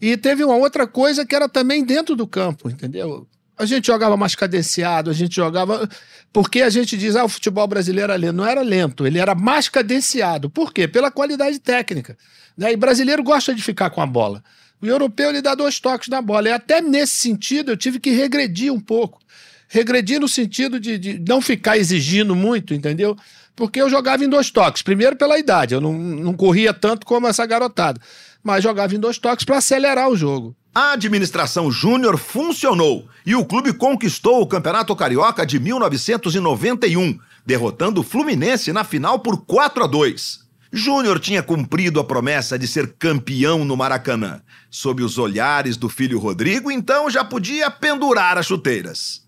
E 0.00 0.16
teve 0.16 0.42
uma 0.42 0.56
outra 0.56 0.86
coisa 0.86 1.26
que 1.26 1.34
era 1.34 1.48
também 1.48 1.84
dentro 1.84 2.16
do 2.16 2.26
campo, 2.26 2.70
entendeu? 2.70 3.26
A 3.56 3.66
gente 3.66 3.86
jogava 3.86 4.16
mais 4.16 4.34
cadenciado, 4.34 5.10
a 5.10 5.12
gente 5.12 5.36
jogava. 5.36 5.88
Porque 6.32 6.60
a 6.60 6.70
gente 6.70 6.96
diz, 6.96 7.14
ah, 7.14 7.24
o 7.24 7.28
futebol 7.28 7.66
brasileiro 7.68 8.10
era 8.12 8.20
lento. 8.20 8.34
Não 8.34 8.46
era 8.46 8.62
lento, 8.62 9.06
ele 9.06 9.18
era 9.18 9.34
mais 9.34 9.68
cadenciado. 9.68 10.50
Por 10.50 10.72
quê? 10.72 10.88
Pela 10.88 11.10
qualidade 11.10 11.60
técnica. 11.60 12.18
Né? 12.56 12.72
E 12.72 12.76
brasileiro 12.76 13.22
gosta 13.22 13.54
de 13.54 13.62
ficar 13.62 13.90
com 13.90 14.00
a 14.00 14.06
bola. 14.06 14.42
O 14.84 14.86
europeu 14.86 15.30
ele 15.30 15.40
dá 15.40 15.54
dois 15.54 15.80
toques 15.80 16.08
na 16.08 16.20
bola. 16.20 16.50
E 16.50 16.52
até 16.52 16.82
nesse 16.82 17.14
sentido 17.14 17.72
eu 17.72 17.76
tive 17.76 17.98
que 17.98 18.10
regredir 18.10 18.70
um 18.70 18.78
pouco. 18.78 19.18
Regredir 19.66 20.20
no 20.20 20.28
sentido 20.28 20.78
de, 20.78 20.98
de 20.98 21.18
não 21.26 21.40
ficar 21.40 21.78
exigindo 21.78 22.36
muito, 22.36 22.74
entendeu? 22.74 23.16
Porque 23.56 23.80
eu 23.80 23.88
jogava 23.88 24.22
em 24.22 24.28
dois 24.28 24.50
toques. 24.50 24.82
Primeiro 24.82 25.16
pela 25.16 25.38
idade, 25.38 25.74
eu 25.74 25.80
não, 25.80 25.94
não 25.94 26.34
corria 26.34 26.74
tanto 26.74 27.06
como 27.06 27.26
essa 27.26 27.46
garotada. 27.46 27.98
Mas 28.42 28.62
jogava 28.62 28.94
em 28.94 29.00
dois 29.00 29.16
toques 29.16 29.46
para 29.46 29.56
acelerar 29.56 30.10
o 30.10 30.16
jogo. 30.16 30.54
A 30.74 30.92
administração 30.92 31.70
júnior 31.70 32.18
funcionou 32.18 33.08
e 33.24 33.34
o 33.34 33.44
clube 33.44 33.72
conquistou 33.72 34.42
o 34.42 34.46
Campeonato 34.46 34.94
Carioca 34.94 35.46
de 35.46 35.58
1991, 35.58 37.18
derrotando 37.46 38.02
o 38.02 38.04
Fluminense 38.04 38.70
na 38.70 38.84
final 38.84 39.18
por 39.20 39.46
4 39.46 39.84
a 39.84 39.86
2. 39.86 40.43
Júnior 40.76 41.20
tinha 41.20 41.40
cumprido 41.40 42.00
a 42.00 42.04
promessa 42.04 42.58
de 42.58 42.66
ser 42.66 42.94
campeão 42.98 43.64
no 43.64 43.76
Maracanã. 43.76 44.42
Sob 44.68 45.04
os 45.04 45.18
olhares 45.18 45.76
do 45.76 45.88
filho 45.88 46.18
Rodrigo, 46.18 46.68
então 46.68 47.08
já 47.08 47.24
podia 47.24 47.70
pendurar 47.70 48.36
as 48.36 48.46
chuteiras. 48.46 49.22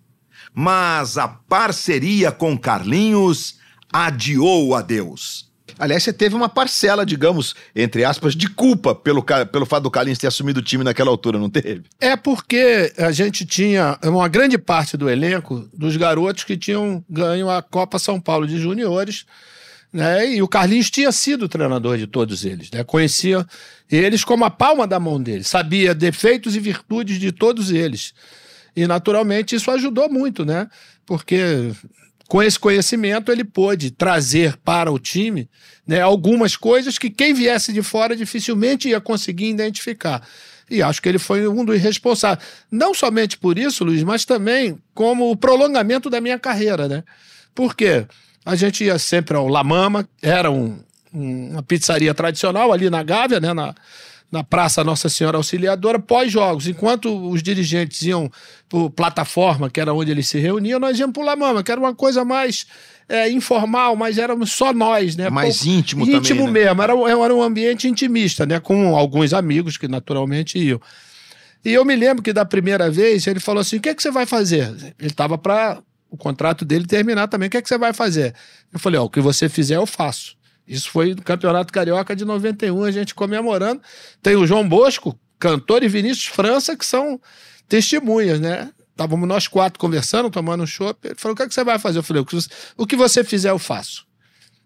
Mas 0.53 1.17
a 1.17 1.29
parceria 1.29 2.33
com 2.33 2.59
Carlinhos 2.59 3.59
adiou 3.93 4.67
o 4.67 4.75
adeus. 4.75 5.47
Aliás, 5.79 6.03
você 6.03 6.13
teve 6.13 6.35
uma 6.35 6.49
parcela, 6.49 7.05
digamos, 7.05 7.55
entre 7.75 8.05
aspas, 8.05 8.35
de 8.35 8.49
culpa 8.49 8.95
pelo, 8.95 9.23
pelo 9.23 9.67
fato 9.67 9.85
do 9.85 9.91
Carlinhos 9.91 10.19
ter 10.19 10.27
assumido 10.27 10.61
o 10.61 10.63
time 10.63 10.83
naquela 10.83 11.11
altura, 11.11 11.39
não 11.39 11.51
teve? 11.51 11.85
É 12.01 12.17
porque 12.17 12.93
a 12.99 13.13
gente 13.13 13.45
tinha 13.45 13.99
uma 14.03 14.27
grande 14.27 14.59
parte 14.59 14.97
do 14.97 15.09
elenco 15.09 15.69
dos 15.73 15.97
garotos 15.97 16.45
que 16.45 16.57
tinham 16.57 17.05
ganho 17.09 17.49
a 17.49 17.63
Copa 17.63 17.99
São 17.99 18.21
Paulo 18.21 18.47
de 18.47 18.59
Juniores. 18.59 19.27
Né? 19.97 20.35
E 20.35 20.43
o 20.43 20.49
Carlinhos 20.49 20.91
tinha 20.91 21.11
sido 21.11 21.49
treinador 21.49 21.97
de 21.97 22.07
todos 22.07 22.45
eles, 22.45 22.71
né? 22.71 22.85
conhecia 22.85 23.47
eles 23.91 24.23
como 24.23 24.45
a 24.45 24.51
palma 24.51 24.87
da 24.87 25.01
mão 25.01 25.19
dele, 25.19 25.43
sabia 25.43 25.95
defeitos 25.95 26.55
e 26.55 26.61
virtudes 26.61 27.19
de 27.19 27.33
todos 27.33 27.71
eles. 27.71 28.13
E 28.77 28.87
naturalmente 28.87 29.57
isso 29.57 29.71
ajudou 29.71 30.11
muito, 30.11 30.45
né? 30.45 30.69
Porque 31.07 31.73
com 32.29 32.43
esse 32.43 32.59
conhecimento, 32.59 33.33
ele 33.33 33.43
pôde 33.43 33.91
trazer 33.91 34.59
para 34.59 34.93
o 34.93 34.99
time 34.99 35.49
né, 35.87 36.03
algumas 36.03 36.57
coisas 36.57 36.99
que 36.99 37.09
quem 37.09 37.33
viesse 37.33 37.73
de 37.73 37.83
fora 37.83 38.15
dificilmente 38.15 38.91
ia 38.91 39.01
conseguir 39.01 39.49
identificar. 39.49 40.21
E 40.69 40.83
acho 40.83 41.01
que 41.01 41.09
ele 41.09 41.19
foi 41.19 41.49
um 41.49 41.65
dos 41.65 41.81
responsáveis. 41.81 42.47
Não 42.71 42.93
somente 42.93 43.39
por 43.39 43.57
isso, 43.57 43.83
Luiz, 43.83 44.03
mas 44.03 44.27
também 44.27 44.77
como 44.93 45.31
o 45.31 45.37
prolongamento 45.37 46.11
da 46.11 46.21
minha 46.21 46.39
carreira, 46.39 46.87
né? 46.87 47.03
Porque 47.55 48.05
a 48.47 48.55
gente 48.55 48.85
ia 48.85 48.97
sempre 48.97 49.37
ao 49.37 49.49
La 49.49 49.65
Mama, 49.65 50.09
era 50.23 50.53
um, 50.53 50.79
um, 51.13 51.51
uma 51.51 51.63
pizzaria 51.65 52.15
tradicional 52.15 52.73
ali 52.73 52.89
na 52.89 53.03
Gávea, 53.03 53.41
né? 53.41 53.53
Na, 53.53 53.75
na 54.31 54.45
Praça 54.45 54.85
Nossa 54.85 55.09
Senhora 55.09 55.37
Auxiliadora 55.37 55.99
pós-jogos. 55.99 56.69
Enquanto 56.69 57.31
os 57.31 57.43
dirigentes 57.43 58.03
iam 58.03 58.31
para 58.69 58.91
plataforma, 58.91 59.69
que 59.69 59.81
era 59.81 59.93
onde 59.93 60.13
eles 60.13 60.29
se 60.29 60.39
reuniam, 60.39 60.79
nós 60.79 60.99
íamos 60.99 61.13
para 61.13 61.23
o 61.23 61.27
Lamama, 61.27 61.63
que 61.63 61.73
era 61.73 61.81
uma 61.81 61.95
coisa 61.95 62.25
mais 62.25 62.67
é, 63.09 63.29
informal, 63.31 63.97
mas 63.97 64.17
éramos 64.17 64.53
só 64.53 64.73
nós, 64.73 65.17
né? 65.17 65.29
Mais 65.29 65.67
íntimo, 65.67 66.03
íntimo 66.03 66.05
também. 66.05 66.19
Íntimo 66.19 66.47
né? 66.47 66.53
mesmo, 66.53 66.83
era, 66.83 66.93
era 66.93 67.35
um 67.35 67.43
ambiente 67.43 67.89
intimista, 67.89 68.47
né? 68.47 68.61
Com 68.61 68.97
alguns 68.97 69.33
amigos 69.33 69.77
que 69.77 69.89
naturalmente 69.89 70.57
iam. 70.57 70.81
E 71.65 71.73
eu 71.73 71.85
me 71.85 71.97
lembro 71.97 72.23
que 72.23 72.33
da 72.33 72.45
primeira 72.45 72.89
vez 72.89 73.27
ele 73.27 73.41
falou 73.41 73.61
assim: 73.61 73.79
o 73.79 73.81
que, 73.81 73.89
é 73.89 73.95
que 73.95 74.03
você 74.03 74.11
vai 74.11 74.25
fazer? 74.25 74.73
Ele 74.99 75.09
estava 75.09 75.37
para 75.37 75.83
o 76.17 76.19
contrato 76.19 76.65
dele 76.65 76.87
terminar 76.87 77.29
também. 77.29 77.47
O 77.47 77.51
que, 77.51 77.59
é 77.59 77.63
que 77.63 77.69
você 77.69 77.79
vai 77.79 77.93
fazer? 77.93 78.35
Eu 78.73 78.79
falei: 78.79 78.99
ó, 78.99 79.05
o 79.05 79.11
que 79.11 79.21
você 79.21 79.49
fizer, 79.49 79.77
eu 79.77 79.87
faço. 79.87 80.37
Isso 80.67 80.91
foi 80.91 81.15
no 81.15 81.23
Campeonato 81.23 81.73
Carioca 81.73 82.17
de 82.17 82.25
91, 82.25 82.85
a 82.85 82.91
gente 82.91 83.15
comemorando. 83.15 83.81
Tem 84.21 84.35
o 84.35 84.47
João 84.47 84.69
Bosco, 84.69 85.17
cantor, 85.39 85.85
e 85.85 85.89
Vinícius 85.89 86.27
França, 86.27 86.77
que 86.77 86.85
são 86.85 87.21
testemunhas, 87.69 88.41
né? 88.41 88.71
Estávamos 88.91 89.29
nós 89.29 89.47
quatro 89.47 89.79
conversando, 89.79 90.31
tomando 90.31 90.65
um 90.65 90.67
chopp. 90.67 91.07
Ele 91.07 91.15
falou: 91.17 91.35
o 91.35 91.37
que, 91.37 91.43
é 91.45 91.49
que 91.49 91.55
você 91.55 91.63
vai 91.63 91.79
fazer? 91.79 91.99
Eu 91.99 92.03
falei: 92.03 92.25
o 92.77 92.87
que 92.87 92.97
você 92.97 93.23
fizer, 93.23 93.51
eu 93.51 93.59
faço. 93.59 94.07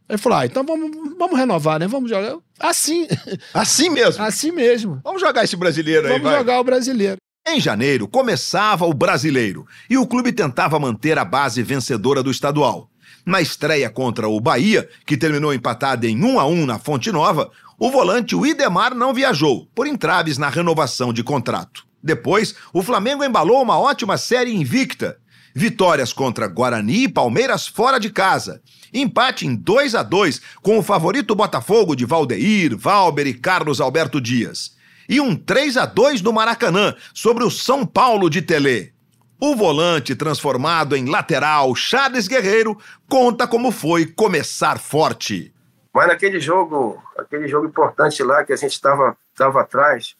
Ele 0.08 0.18
falou: 0.18 0.38
ah, 0.38 0.46
então 0.46 0.64
vamos, 0.64 0.90
vamos 1.18 1.38
renovar, 1.38 1.78
né? 1.78 1.86
Vamos 1.86 2.08
jogar. 2.08 2.36
Assim. 2.58 3.06
Assim 3.52 3.90
mesmo? 3.90 4.22
Assim 4.22 4.50
mesmo. 4.50 5.00
Vamos 5.04 5.20
jogar 5.20 5.44
esse 5.44 5.56
brasileiro 5.56 6.06
aí, 6.06 6.18
Vamos 6.18 6.38
jogar 6.38 6.60
o 6.60 6.64
brasileiro. 6.64 7.16
Em 7.46 7.58
janeiro, 7.58 8.06
começava 8.06 8.84
o 8.86 8.92
brasileiro 8.92 9.66
e 9.88 9.96
o 9.96 10.06
clube 10.06 10.30
tentava 10.30 10.78
manter 10.78 11.18
a 11.18 11.24
base 11.24 11.62
vencedora 11.62 12.22
do 12.22 12.30
estadual. 12.30 12.90
Na 13.24 13.40
estreia 13.40 13.88
contra 13.90 14.28
o 14.28 14.40
Bahia, 14.40 14.88
que 15.06 15.16
terminou 15.16 15.52
empatado 15.52 16.06
em 16.06 16.22
1 16.22 16.38
a 16.38 16.46
1 16.46 16.66
na 16.66 16.78
Fonte 16.78 17.10
Nova, 17.10 17.50
o 17.78 17.90
volante 17.90 18.36
Idemar 18.36 18.94
não 18.94 19.14
viajou, 19.14 19.66
por 19.74 19.86
entraves 19.86 20.36
na 20.36 20.48
renovação 20.48 21.12
de 21.12 21.24
contrato. 21.24 21.86
Depois, 22.02 22.54
o 22.72 22.82
Flamengo 22.82 23.24
embalou 23.24 23.62
uma 23.62 23.78
ótima 23.78 24.16
série 24.16 24.54
invicta. 24.54 25.18
Vitórias 25.54 26.12
contra 26.12 26.46
Guarani 26.46 27.04
e 27.04 27.08
Palmeiras 27.08 27.66
fora 27.66 27.98
de 27.98 28.10
casa. 28.10 28.62
Empate 28.92 29.46
em 29.46 29.56
2 29.56 29.94
a 29.94 30.02
2 30.02 30.40
com 30.62 30.78
o 30.78 30.82
favorito 30.82 31.34
Botafogo 31.34 31.96
de 31.96 32.04
Valdeir, 32.04 32.76
Valber 32.76 33.26
e 33.26 33.34
Carlos 33.34 33.80
Alberto 33.80 34.20
Dias. 34.20 34.78
E 35.10 35.20
um 35.20 35.34
3 35.34 35.76
a 35.76 35.86
2 35.86 36.22
no 36.22 36.32
Maracanã 36.32 36.94
sobre 37.12 37.42
o 37.42 37.50
São 37.50 37.84
Paulo 37.84 38.30
de 38.30 38.40
Telê. 38.40 38.92
O 39.40 39.56
volante 39.56 40.14
transformado 40.14 40.94
em 40.94 41.10
lateral, 41.10 41.74
Charles 41.74 42.28
Guerreiro, 42.28 42.78
conta 43.08 43.44
como 43.48 43.72
foi 43.72 44.06
começar 44.06 44.78
forte. 44.78 45.52
Mas 45.92 46.06
naquele 46.06 46.38
jogo, 46.38 47.02
aquele 47.18 47.48
jogo 47.48 47.66
importante 47.66 48.22
lá 48.22 48.44
que 48.44 48.52
a 48.52 48.56
gente 48.56 48.70
estava 48.70 49.16
tava 49.34 49.62
atrás, 49.62 50.14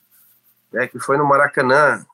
né, 0.73 0.88
que 0.88 0.99
foi 0.99 1.16
no 1.16 1.25
Maracanã, 1.25 2.04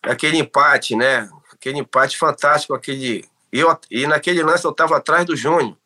aquele 0.00 0.38
empate, 0.38 0.94
né? 0.94 1.28
Aquele 1.52 1.80
empate 1.80 2.16
fantástico, 2.16 2.74
aquele 2.74 3.24
eu, 3.50 3.76
e 3.90 4.06
naquele 4.06 4.42
lance 4.44 4.64
eu 4.64 4.70
estava 4.70 4.98
atrás 4.98 5.24
do 5.24 5.34
Júnior, 5.34 5.76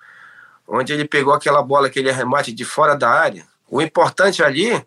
onde 0.66 0.92
ele 0.92 1.06
pegou 1.06 1.32
aquela 1.32 1.62
bola, 1.62 1.87
aquele 1.87 2.11
arremate 2.11 2.52
de 2.52 2.66
fora 2.66 2.94
da 2.94 3.08
área. 3.08 3.47
O 3.70 3.80
importante 3.80 4.42
ali, 4.42 4.85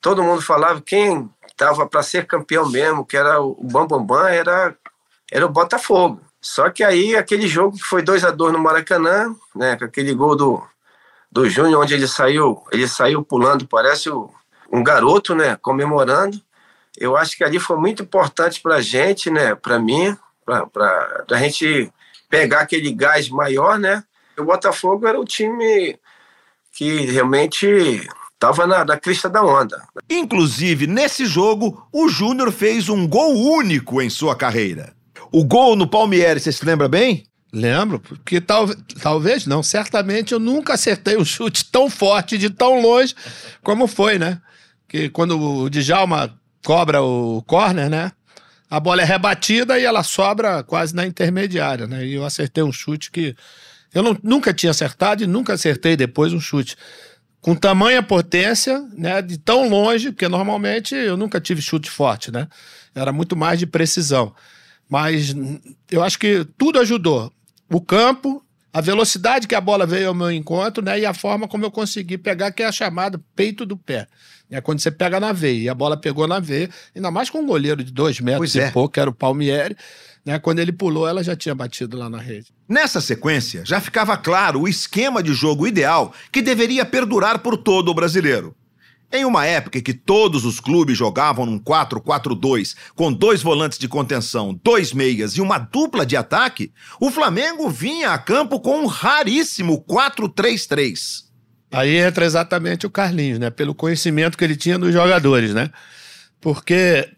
todo 0.00 0.22
mundo 0.22 0.42
falava 0.42 0.80
quem 0.80 1.28
estava 1.46 1.86
para 1.86 2.02
ser 2.02 2.26
campeão 2.26 2.68
mesmo, 2.68 3.04
que 3.04 3.16
era 3.16 3.40
o 3.40 3.54
Bambambam, 3.62 4.06
Bam 4.06 4.22
Bam, 4.22 4.28
era 4.28 4.76
era 5.30 5.46
o 5.46 5.50
Botafogo. 5.50 6.20
Só 6.40 6.70
que 6.70 6.82
aí 6.82 7.16
aquele 7.16 7.46
jogo 7.46 7.76
que 7.76 7.84
foi 7.84 8.02
2 8.02 8.24
a 8.24 8.30
2 8.30 8.52
no 8.52 8.58
Maracanã, 8.58 9.34
né, 9.54 9.76
com 9.76 9.84
aquele 9.84 10.12
gol 10.14 10.34
do, 10.34 10.62
do 11.30 11.48
Júnior, 11.48 11.82
onde 11.82 11.94
ele 11.94 12.08
saiu, 12.08 12.64
ele 12.72 12.88
saiu 12.88 13.22
pulando, 13.22 13.68
parece 13.68 14.10
o, 14.10 14.30
um 14.72 14.82
garoto, 14.82 15.34
né, 15.34 15.56
comemorando. 15.56 16.40
Eu 16.98 17.16
acho 17.16 17.36
que 17.36 17.44
ali 17.44 17.60
foi 17.60 17.76
muito 17.76 18.02
importante 18.02 18.60
para 18.60 18.76
a 18.76 18.80
gente, 18.80 19.30
né, 19.30 19.54
para 19.54 19.78
mim, 19.78 20.16
para 20.44 21.24
a 21.30 21.36
gente 21.36 21.92
pegar 22.28 22.60
aquele 22.60 22.92
gás 22.92 23.28
maior, 23.28 23.78
né. 23.78 24.02
O 24.38 24.44
Botafogo 24.44 25.06
era 25.06 25.20
o 25.20 25.24
time 25.24 25.98
que 26.72 27.04
realmente 27.06 28.08
estava 28.40 28.66
na, 28.66 28.84
na 28.86 28.96
crista 28.96 29.28
da 29.28 29.44
onda. 29.44 29.82
Inclusive, 30.08 30.86
nesse 30.86 31.26
jogo, 31.26 31.86
o 31.92 32.08
Júnior 32.08 32.50
fez 32.50 32.88
um 32.88 33.06
gol 33.06 33.36
único 33.36 34.00
em 34.00 34.08
sua 34.08 34.34
carreira. 34.34 34.94
O 35.30 35.44
gol 35.44 35.76
no 35.76 35.86
Palmeiras, 35.86 36.42
você 36.42 36.50
se 36.50 36.64
lembra 36.64 36.88
bem? 36.88 37.24
Lembro, 37.52 38.00
porque 38.00 38.40
tal, 38.40 38.68
talvez 39.02 39.44
não, 39.44 39.62
certamente 39.62 40.32
eu 40.32 40.38
nunca 40.38 40.74
acertei 40.74 41.16
um 41.16 41.24
chute 41.24 41.64
tão 41.70 41.90
forte 41.90 42.38
de 42.38 42.48
tão 42.48 42.80
longe 42.80 43.14
como 43.62 43.86
foi, 43.86 44.18
né? 44.18 44.40
Que 44.88 45.10
quando 45.10 45.38
o 45.38 45.68
Djalma 45.68 46.32
cobra 46.64 47.02
o 47.02 47.42
corner, 47.42 47.90
né? 47.90 48.12
A 48.70 48.78
bola 48.80 49.02
é 49.02 49.04
rebatida 49.04 49.78
e 49.78 49.84
ela 49.84 50.04
sobra 50.04 50.62
quase 50.62 50.94
na 50.94 51.04
intermediária, 51.04 51.88
né? 51.88 52.06
E 52.06 52.14
eu 52.14 52.24
acertei 52.24 52.62
um 52.62 52.72
chute 52.72 53.10
que 53.10 53.34
eu 53.92 54.02
não, 54.02 54.16
nunca 54.22 54.54
tinha 54.54 54.70
acertado 54.70 55.24
e 55.24 55.26
nunca 55.26 55.52
acertei 55.52 55.96
depois 55.96 56.32
um 56.32 56.40
chute 56.40 56.76
com 57.40 57.54
tamanha 57.54 58.02
potência, 58.02 58.86
né? 58.92 59.22
De 59.22 59.38
tão 59.38 59.68
longe, 59.68 60.12
porque 60.12 60.28
normalmente 60.28 60.94
eu 60.94 61.16
nunca 61.16 61.40
tive 61.40 61.62
chute 61.62 61.90
forte, 61.90 62.30
né? 62.30 62.48
Era 62.94 63.12
muito 63.12 63.36
mais 63.36 63.58
de 63.58 63.66
precisão. 63.66 64.34
Mas 64.88 65.34
eu 65.90 66.02
acho 66.02 66.18
que 66.18 66.44
tudo 66.58 66.80
ajudou. 66.80 67.32
O 67.70 67.80
campo, 67.80 68.44
a 68.72 68.80
velocidade 68.80 69.46
que 69.46 69.54
a 69.54 69.60
bola 69.60 69.86
veio 69.86 70.08
ao 70.08 70.14
meu 70.14 70.30
encontro, 70.30 70.84
né? 70.84 70.98
E 70.98 71.06
a 71.06 71.14
forma 71.14 71.48
como 71.48 71.64
eu 71.64 71.70
consegui 71.70 72.18
pegar, 72.18 72.50
que 72.50 72.62
é 72.62 72.66
a 72.66 72.72
chamada 72.72 73.20
peito 73.34 73.64
do 73.64 73.76
pé. 73.76 74.06
É 74.50 74.60
quando 74.60 74.80
você 74.80 74.90
pega 74.90 75.20
na 75.20 75.32
veia. 75.32 75.62
E 75.62 75.68
a 75.68 75.74
bola 75.74 75.96
pegou 75.96 76.26
na 76.26 76.40
veia, 76.40 76.68
ainda 76.94 77.10
mais 77.10 77.30
com 77.30 77.38
um 77.38 77.46
goleiro 77.46 77.84
de 77.84 77.92
dois 77.92 78.20
metros 78.20 78.52
pois 78.52 78.54
e 78.56 78.60
é. 78.60 78.70
pouco, 78.72 78.94
que 78.94 79.00
era 79.00 79.08
o 79.08 79.14
Palmieri. 79.14 79.76
Né? 80.24 80.38
Quando 80.38 80.58
ele 80.58 80.72
pulou, 80.72 81.08
ela 81.08 81.22
já 81.22 81.34
tinha 81.34 81.54
batido 81.54 81.96
lá 81.96 82.08
na 82.10 82.18
rede. 82.18 82.48
Nessa 82.68 83.00
sequência, 83.00 83.64
já 83.64 83.80
ficava 83.80 84.16
claro 84.16 84.60
o 84.60 84.68
esquema 84.68 85.22
de 85.22 85.32
jogo 85.32 85.66
ideal 85.66 86.12
que 86.30 86.42
deveria 86.42 86.84
perdurar 86.84 87.38
por 87.38 87.56
todo 87.56 87.90
o 87.90 87.94
brasileiro. 87.94 88.54
Em 89.12 89.24
uma 89.24 89.44
época 89.44 89.78
em 89.78 89.82
que 89.82 89.92
todos 89.92 90.44
os 90.44 90.60
clubes 90.60 90.96
jogavam 90.96 91.44
num 91.44 91.58
4-4-2, 91.58 92.76
com 92.94 93.12
dois 93.12 93.42
volantes 93.42 93.76
de 93.76 93.88
contenção, 93.88 94.58
dois 94.62 94.92
meias 94.92 95.32
e 95.32 95.40
uma 95.40 95.58
dupla 95.58 96.06
de 96.06 96.16
ataque, 96.16 96.72
o 97.00 97.10
Flamengo 97.10 97.68
vinha 97.68 98.12
a 98.12 98.18
campo 98.18 98.60
com 98.60 98.82
um 98.82 98.86
raríssimo 98.86 99.84
4-3-3. 99.84 101.24
Aí 101.72 101.96
entra 101.96 102.24
exatamente 102.24 102.86
o 102.86 102.90
Carlinhos, 102.90 103.40
né? 103.40 103.50
Pelo 103.50 103.74
conhecimento 103.74 104.38
que 104.38 104.44
ele 104.44 104.56
tinha 104.56 104.78
dos 104.78 104.92
jogadores, 104.92 105.54
né? 105.54 105.70
Porque 106.40 107.08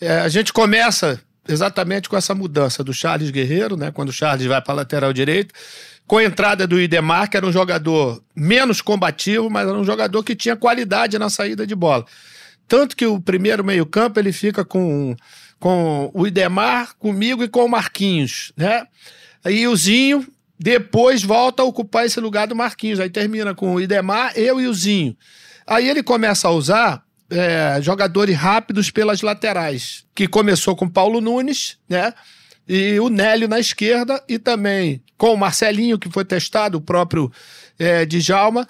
é, 0.00 0.20
a 0.20 0.28
gente 0.28 0.50
começa 0.50 1.20
exatamente 1.48 2.08
com 2.08 2.16
essa 2.16 2.34
mudança 2.34 2.82
do 2.82 2.92
Charles 2.92 3.30
Guerreiro, 3.30 3.76
né? 3.76 3.90
Quando 3.90 4.08
o 4.08 4.12
Charles 4.12 4.46
vai 4.46 4.60
para 4.60 4.74
lateral 4.74 5.12
direito 5.12 5.54
com 6.06 6.18
a 6.18 6.24
entrada 6.24 6.66
do 6.66 6.80
Idemar, 6.80 7.30
que 7.30 7.36
era 7.36 7.46
um 7.46 7.52
jogador 7.52 8.22
menos 8.36 8.82
combativo, 8.82 9.48
mas 9.48 9.66
era 9.66 9.78
um 9.78 9.84
jogador 9.84 10.22
que 10.22 10.36
tinha 10.36 10.56
qualidade 10.56 11.18
na 11.18 11.30
saída 11.30 11.66
de 11.66 11.74
bola. 11.74 12.04
Tanto 12.68 12.96
que 12.96 13.06
o 13.06 13.20
primeiro 13.20 13.64
meio-campo 13.64 14.18
ele 14.18 14.32
fica 14.32 14.64
com, 14.64 15.16
com 15.58 16.10
o 16.14 16.26
Idemar, 16.26 16.94
comigo 16.98 17.42
e 17.42 17.48
com 17.48 17.64
o 17.64 17.68
Marquinhos, 17.68 18.52
né? 18.56 18.86
Aí 19.42 19.66
o 19.68 19.76
Zinho 19.76 20.26
depois 20.58 21.22
volta 21.22 21.62
a 21.62 21.66
ocupar 21.66 22.06
esse 22.06 22.18
lugar 22.20 22.46
do 22.46 22.56
Marquinhos. 22.56 23.00
Aí 23.00 23.10
termina 23.10 23.54
com 23.54 23.74
o 23.74 23.80
Idemar, 23.80 24.32
eu 24.34 24.60
e 24.60 24.66
o 24.66 24.72
Zinho. 24.72 25.16
Aí 25.66 25.88
ele 25.88 26.02
começa 26.02 26.48
a 26.48 26.50
usar 26.50 27.02
é, 27.34 27.82
jogadores 27.82 28.36
rápidos 28.36 28.90
pelas 28.90 29.20
laterais, 29.22 30.04
que 30.14 30.28
começou 30.28 30.76
com 30.76 30.88
Paulo 30.88 31.20
Nunes, 31.20 31.76
né? 31.88 32.14
e 32.68 32.98
o 32.98 33.08
Nélio 33.08 33.48
na 33.48 33.60
esquerda, 33.60 34.22
e 34.28 34.38
também 34.38 35.02
com 35.18 35.34
o 35.34 35.36
Marcelinho, 35.36 35.98
que 35.98 36.10
foi 36.10 36.24
testado, 36.24 36.78
o 36.78 36.80
próprio 36.80 37.30
é, 37.78 38.06
Djalma, 38.06 38.66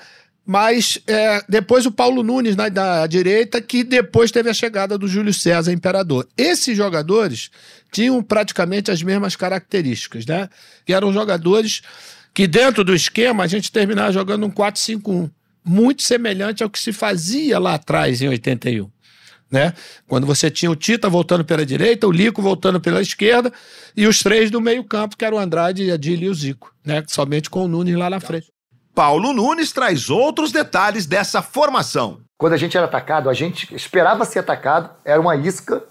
mas 0.47 0.99
é, 1.06 1.42
depois 1.49 1.87
o 1.87 1.92
Paulo 1.92 2.23
Nunes 2.23 2.54
na, 2.54 2.68
na, 2.68 3.06
direita, 3.06 3.62
que 3.62 3.83
depois 3.83 4.30
teve 4.30 4.50
a 4.50 4.54
chegada 4.54 4.99
do 4.99 5.09
Júlio 5.09 5.33
César 5.33 5.73
Imperador. 5.73 6.28
Esses 6.37 6.76
jogadores 6.76 7.50
tinham 7.90 8.23
praticamente 8.23 8.90
as 8.90 9.02
mesmas 9.02 9.37
características, 9.37 10.26
né? 10.26 10.50
Que 10.85 10.92
eram 10.92 11.12
jogadores 11.12 11.80
que 12.35 12.47
dentro 12.47 12.85
do 12.85 12.94
esquema 12.94 13.44
a 13.44 13.47
gente 13.47 13.73
terminava 13.73 14.12
jogando 14.12 14.44
um 14.44 14.50
4-5-1, 14.50 15.30
muito 15.64 16.02
semelhante 16.02 16.62
ao 16.62 16.71
que 16.71 16.78
se 16.78 16.92
fazia 16.92 17.59
lá 17.59 17.75
atrás 17.75 18.21
em 18.21 18.28
81 18.28 18.90
né? 19.54 19.73
Quando 20.09 20.26
você 20.26 20.50
tinha 20.50 20.71
o 20.71 20.75
Tita 20.75 21.09
voltando 21.09 21.44
pela 21.44 21.64
direita, 21.64 22.06
o 22.09 22.12
Lico 22.12 22.42
voltando 22.42 22.80
pela 22.80 23.00
esquerda 23.00 23.52
e 23.97 24.06
os 24.06 24.21
três 24.21 24.50
do 24.50 24.61
meio-campo, 24.61 25.16
que 25.16 25.25
eram 25.25 25.37
o 25.37 25.40
Andrade, 25.40 25.92
Adílio 25.92 26.26
e 26.26 26.30
o 26.30 26.35
Zico, 26.35 26.75
né? 26.85 27.04
Somente 27.06 27.49
com 27.49 27.64
o 27.64 27.68
Nunes 27.68 27.94
lá 27.94 28.11
na 28.11 28.18
frente. 28.18 28.52
Paulo 28.94 29.33
Nunes 29.33 29.73
traz 29.73 30.11
outros 30.11 30.52
detalhes 30.52 31.06
dessa 31.06 31.40
formação. 31.40 32.21
Quando 32.37 32.52
a 32.52 32.56
gente 32.56 32.76
era 32.76 32.87
atacado, 32.87 33.30
a 33.30 33.35
gente 33.35 33.73
esperava 33.75 34.25
ser 34.25 34.40
atacado, 34.40 34.90
era 35.04 35.21
uma 35.21 35.37
isca, 35.37 35.83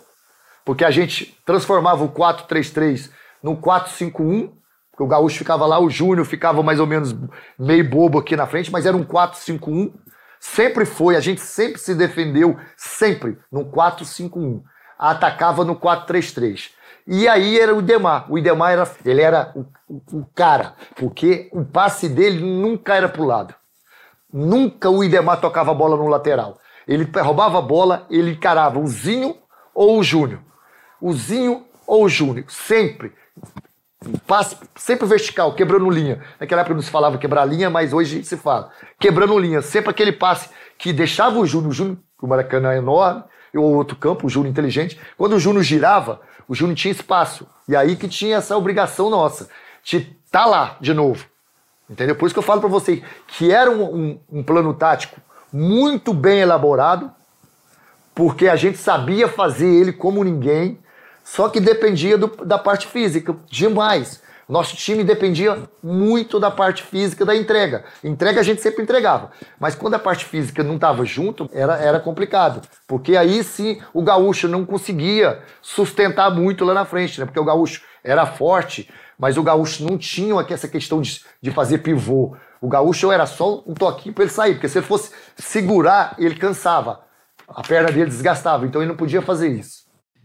porque 0.65 0.83
a 0.83 0.91
gente 0.91 1.35
transformava 1.45 2.03
o 2.03 2.09
4-3-3 2.09 3.09
no 3.41 3.57
4-5-1, 3.57 4.51
porque 4.93 5.03
o 5.03 5.07
Gaúcho 5.07 5.39
ficava 5.39 5.65
lá, 5.65 5.79
o 5.79 5.89
Júnior 5.89 6.23
ficava 6.23 6.61
mais 6.61 6.79
ou 6.79 6.85
menos 6.85 7.15
meio 7.57 7.89
bobo 7.89 8.19
aqui 8.19 8.35
na 8.35 8.45
frente, 8.45 8.71
mas 8.71 8.85
era 8.85 8.95
um 8.95 9.03
4-5-1. 9.03 9.91
Sempre 10.39 10.85
foi, 10.85 11.15
a 11.15 11.19
gente 11.19 11.41
sempre 11.41 11.79
se 11.79 11.95
defendeu, 11.95 12.55
sempre, 12.77 13.39
no 13.51 13.65
4-5-1. 13.65 14.61
Atacava 14.99 15.65
no 15.65 15.75
4-3-3. 15.75 16.69
E 17.07 17.27
aí 17.27 17.59
era 17.59 17.73
o 17.73 17.79
Idemar. 17.79 18.31
O 18.31 18.37
Idemar 18.37 18.71
era, 18.71 18.91
ele 19.03 19.21
era 19.21 19.51
o, 19.55 19.61
o, 19.89 20.19
o, 20.19 20.25
cara, 20.35 20.75
porque 20.95 21.49
o 21.51 21.65
passe 21.65 22.07
dele 22.07 22.39
nunca 22.39 22.93
era 22.93 23.09
pro 23.09 23.25
lado. 23.25 23.55
Nunca 24.31 24.91
o 24.91 25.03
Idemar 25.03 25.41
tocava 25.41 25.71
a 25.71 25.75
bola 25.75 25.97
no 25.97 26.07
lateral. 26.07 26.59
Ele 26.87 27.09
roubava 27.15 27.57
a 27.57 27.61
bola, 27.61 28.05
ele 28.11 28.33
encarava 28.33 28.77
o 28.77 28.87
Zinho 28.87 29.37
ou 29.73 29.97
o 29.97 30.03
Júnior. 30.03 30.41
O 31.01 31.11
Zinho 31.13 31.65
ou 31.87 32.05
o 32.05 32.09
Júnior. 32.09 32.45
Sempre 32.47 33.11
passe 34.25 34.57
sempre 34.75 35.05
vertical, 35.07 35.53
quebrando 35.53 35.89
linha. 35.89 36.21
Naquela 36.39 36.61
época 36.61 36.75
não 36.75 36.81
se 36.81 36.89
falava 36.89 37.17
quebrar 37.17 37.45
linha, 37.45 37.69
mas 37.69 37.93
hoje 37.93 38.23
se 38.23 38.37
fala. 38.37 38.69
Quebrando 38.99 39.37
linha, 39.37 39.61
sempre 39.61 39.89
aquele 39.89 40.11
passe 40.11 40.49
que 40.77 40.91
deixava 40.91 41.39
o 41.39 41.45
Júnior, 41.45 41.71
o 41.71 41.73
Júnior, 41.73 41.97
o 42.21 42.27
Maracanã 42.27 42.73
é 42.73 42.77
enorme, 42.77 43.23
e 43.53 43.57
o 43.57 43.63
outro 43.63 43.95
campo, 43.95 44.27
o 44.27 44.29
Júnior 44.29 44.51
inteligente. 44.51 44.99
Quando 45.17 45.33
o 45.33 45.39
Júnior 45.39 45.63
girava, 45.63 46.21
o 46.47 46.55
Júnior 46.55 46.75
tinha 46.75 46.91
espaço. 46.91 47.47
E 47.67 47.75
aí 47.75 47.95
que 47.95 48.07
tinha 48.07 48.37
essa 48.37 48.57
obrigação 48.57 49.09
nossa, 49.09 49.47
de 49.83 50.01
tá 50.31 50.45
lá 50.45 50.77
de 50.81 50.93
novo. 50.93 51.25
Entendeu? 51.89 52.15
Por 52.15 52.25
isso 52.25 52.33
que 52.33 52.39
eu 52.39 52.43
falo 52.43 52.59
para 52.59 52.69
você 52.69 53.03
que 53.27 53.51
era 53.51 53.69
um, 53.69 53.83
um, 53.83 54.19
um 54.31 54.43
plano 54.43 54.73
tático 54.73 55.21
muito 55.51 56.13
bem 56.13 56.39
elaborado, 56.39 57.11
porque 58.15 58.47
a 58.47 58.55
gente 58.55 58.77
sabia 58.77 59.27
fazer 59.27 59.67
ele 59.67 59.93
como 59.93 60.23
ninguém, 60.23 60.79
só 61.23 61.49
que 61.49 61.59
dependia 61.59 62.17
do, 62.17 62.27
da 62.45 62.57
parte 62.57 62.87
física 62.87 63.35
demais. 63.49 64.21
Nosso 64.47 64.75
time 64.75 65.03
dependia 65.03 65.57
muito 65.81 66.39
da 66.39 66.51
parte 66.51 66.83
física 66.83 67.25
da 67.25 67.35
entrega. 67.35 67.85
Entrega 68.03 68.41
a 68.41 68.43
gente 68.43 68.61
sempre 68.61 68.83
entregava. 68.83 69.31
Mas 69.57 69.73
quando 69.73 69.93
a 69.93 69.99
parte 69.99 70.25
física 70.25 70.61
não 70.61 70.75
estava 70.75 71.05
junto, 71.05 71.49
era, 71.53 71.77
era 71.77 71.99
complicado. 71.99 72.61
Porque 72.85 73.15
aí 73.15 73.43
sim 73.43 73.81
o 73.93 74.03
gaúcho 74.03 74.47
não 74.47 74.65
conseguia 74.65 75.41
sustentar 75.61 76.29
muito 76.29 76.65
lá 76.65 76.73
na 76.73 76.85
frente, 76.85 77.19
né? 77.19 77.25
Porque 77.25 77.39
o 77.39 77.45
gaúcho 77.45 77.81
era 78.03 78.25
forte, 78.25 78.91
mas 79.17 79.37
o 79.37 79.43
gaúcho 79.43 79.89
não 79.89 79.97
tinha 79.97 80.35
essa 80.49 80.67
questão 80.67 80.99
de, 80.99 81.21
de 81.41 81.49
fazer 81.51 81.77
pivô. 81.77 82.35
O 82.61 82.67
gaúcho 82.67 83.11
era 83.11 83.25
só 83.25 83.63
um 83.65 83.73
toquinho 83.73 84.13
para 84.13 84.25
ele 84.25 84.33
sair, 84.33 84.53
porque 84.53 84.67
se 84.67 84.77
ele 84.77 84.85
fosse 84.85 85.11
segurar, 85.37 86.15
ele 86.17 86.35
cansava. 86.35 87.01
A 87.47 87.61
perna 87.61 87.91
dele 87.91 88.09
desgastava, 88.09 88.65
então 88.65 88.81
ele 88.81 88.89
não 88.89 88.97
podia 88.97 89.21
fazer 89.21 89.49
isso. 89.49 89.82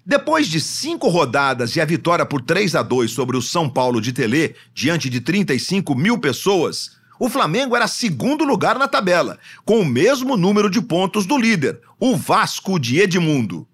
Depois 0.08 0.48
de 0.48 0.58
cinco 0.58 1.06
rodadas 1.08 1.76
e 1.76 1.82
a 1.82 1.84
vitória 1.84 2.24
por 2.24 2.40
3 2.40 2.74
a 2.76 2.82
2 2.82 3.10
sobre 3.10 3.36
o 3.36 3.42
São 3.42 3.68
Paulo 3.68 4.00
de 4.00 4.10
Telê, 4.10 4.54
diante 4.72 5.10
de 5.10 5.20
35 5.20 5.94
mil 5.94 6.16
pessoas, 6.16 6.92
o 7.20 7.28
Flamengo 7.28 7.76
era 7.76 7.86
segundo 7.86 8.42
lugar 8.42 8.78
na 8.78 8.88
tabela, 8.88 9.38
com 9.66 9.80
o 9.80 9.84
mesmo 9.84 10.34
número 10.34 10.70
de 10.70 10.80
pontos 10.80 11.26
do 11.26 11.36
líder, 11.36 11.82
o 12.00 12.16
Vasco 12.16 12.78
de 12.78 12.98
Edmundo. 12.98 13.68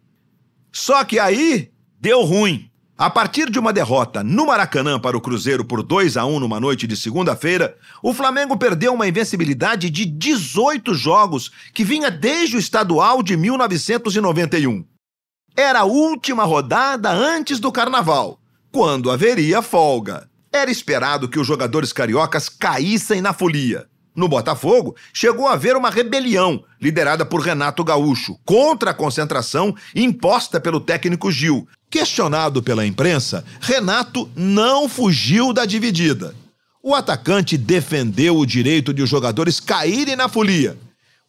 Só 0.72 1.04
que 1.04 1.20
aí 1.20 1.70
deu 2.00 2.24
ruim. 2.24 2.68
A 2.98 3.08
partir 3.08 3.48
de 3.48 3.60
uma 3.60 3.72
derrota 3.72 4.24
no 4.24 4.46
Maracanã 4.46 4.98
para 4.98 5.16
o 5.16 5.20
Cruzeiro 5.20 5.64
por 5.64 5.84
2 5.84 6.16
a 6.16 6.26
1 6.26 6.40
numa 6.40 6.58
noite 6.58 6.84
de 6.88 6.96
segunda-feira, 6.96 7.76
o 8.02 8.12
Flamengo 8.12 8.56
perdeu 8.56 8.92
uma 8.92 9.06
invencibilidade 9.06 9.88
de 9.88 10.04
18 10.04 10.94
jogos 10.94 11.52
que 11.72 11.84
vinha 11.84 12.10
desde 12.10 12.56
o 12.56 12.58
estadual 12.58 13.22
de 13.22 13.36
1991. 13.36 14.93
Era 15.56 15.80
a 15.80 15.84
última 15.84 16.42
rodada 16.42 17.12
antes 17.12 17.60
do 17.60 17.70
carnaval, 17.70 18.40
quando 18.72 19.08
haveria 19.08 19.62
folga. 19.62 20.28
Era 20.52 20.68
esperado 20.68 21.28
que 21.28 21.38
os 21.38 21.46
jogadores 21.46 21.92
cariocas 21.92 22.48
caíssem 22.48 23.20
na 23.20 23.32
folia. 23.32 23.86
No 24.16 24.26
Botafogo, 24.26 24.96
chegou 25.12 25.46
a 25.46 25.52
haver 25.52 25.76
uma 25.76 25.90
rebelião, 25.90 26.64
liderada 26.80 27.24
por 27.24 27.40
Renato 27.40 27.84
Gaúcho, 27.84 28.36
contra 28.44 28.90
a 28.90 28.94
concentração 28.94 29.72
imposta 29.94 30.58
pelo 30.60 30.80
técnico 30.80 31.30
Gil. 31.30 31.68
Questionado 31.88 32.60
pela 32.60 32.84
imprensa, 32.84 33.44
Renato 33.60 34.28
não 34.34 34.88
fugiu 34.88 35.52
da 35.52 35.64
dividida. 35.64 36.34
O 36.82 36.96
atacante 36.96 37.56
defendeu 37.56 38.36
o 38.36 38.44
direito 38.44 38.92
de 38.92 39.02
os 39.02 39.08
jogadores 39.08 39.60
caírem 39.60 40.16
na 40.16 40.28
folia 40.28 40.76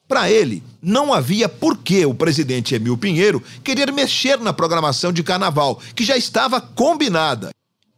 para 0.07 0.29
ele, 0.29 0.63
não 0.81 1.13
havia 1.13 1.49
por 1.49 1.77
que 1.77 2.05
o 2.05 2.13
presidente 2.13 2.75
Emil 2.75 2.97
Pinheiro 2.97 3.41
querer 3.63 3.91
mexer 3.91 4.39
na 4.39 4.53
programação 4.53 5.11
de 5.11 5.23
carnaval, 5.23 5.81
que 5.95 6.03
já 6.03 6.15
estava 6.15 6.61
combinada. 6.61 7.49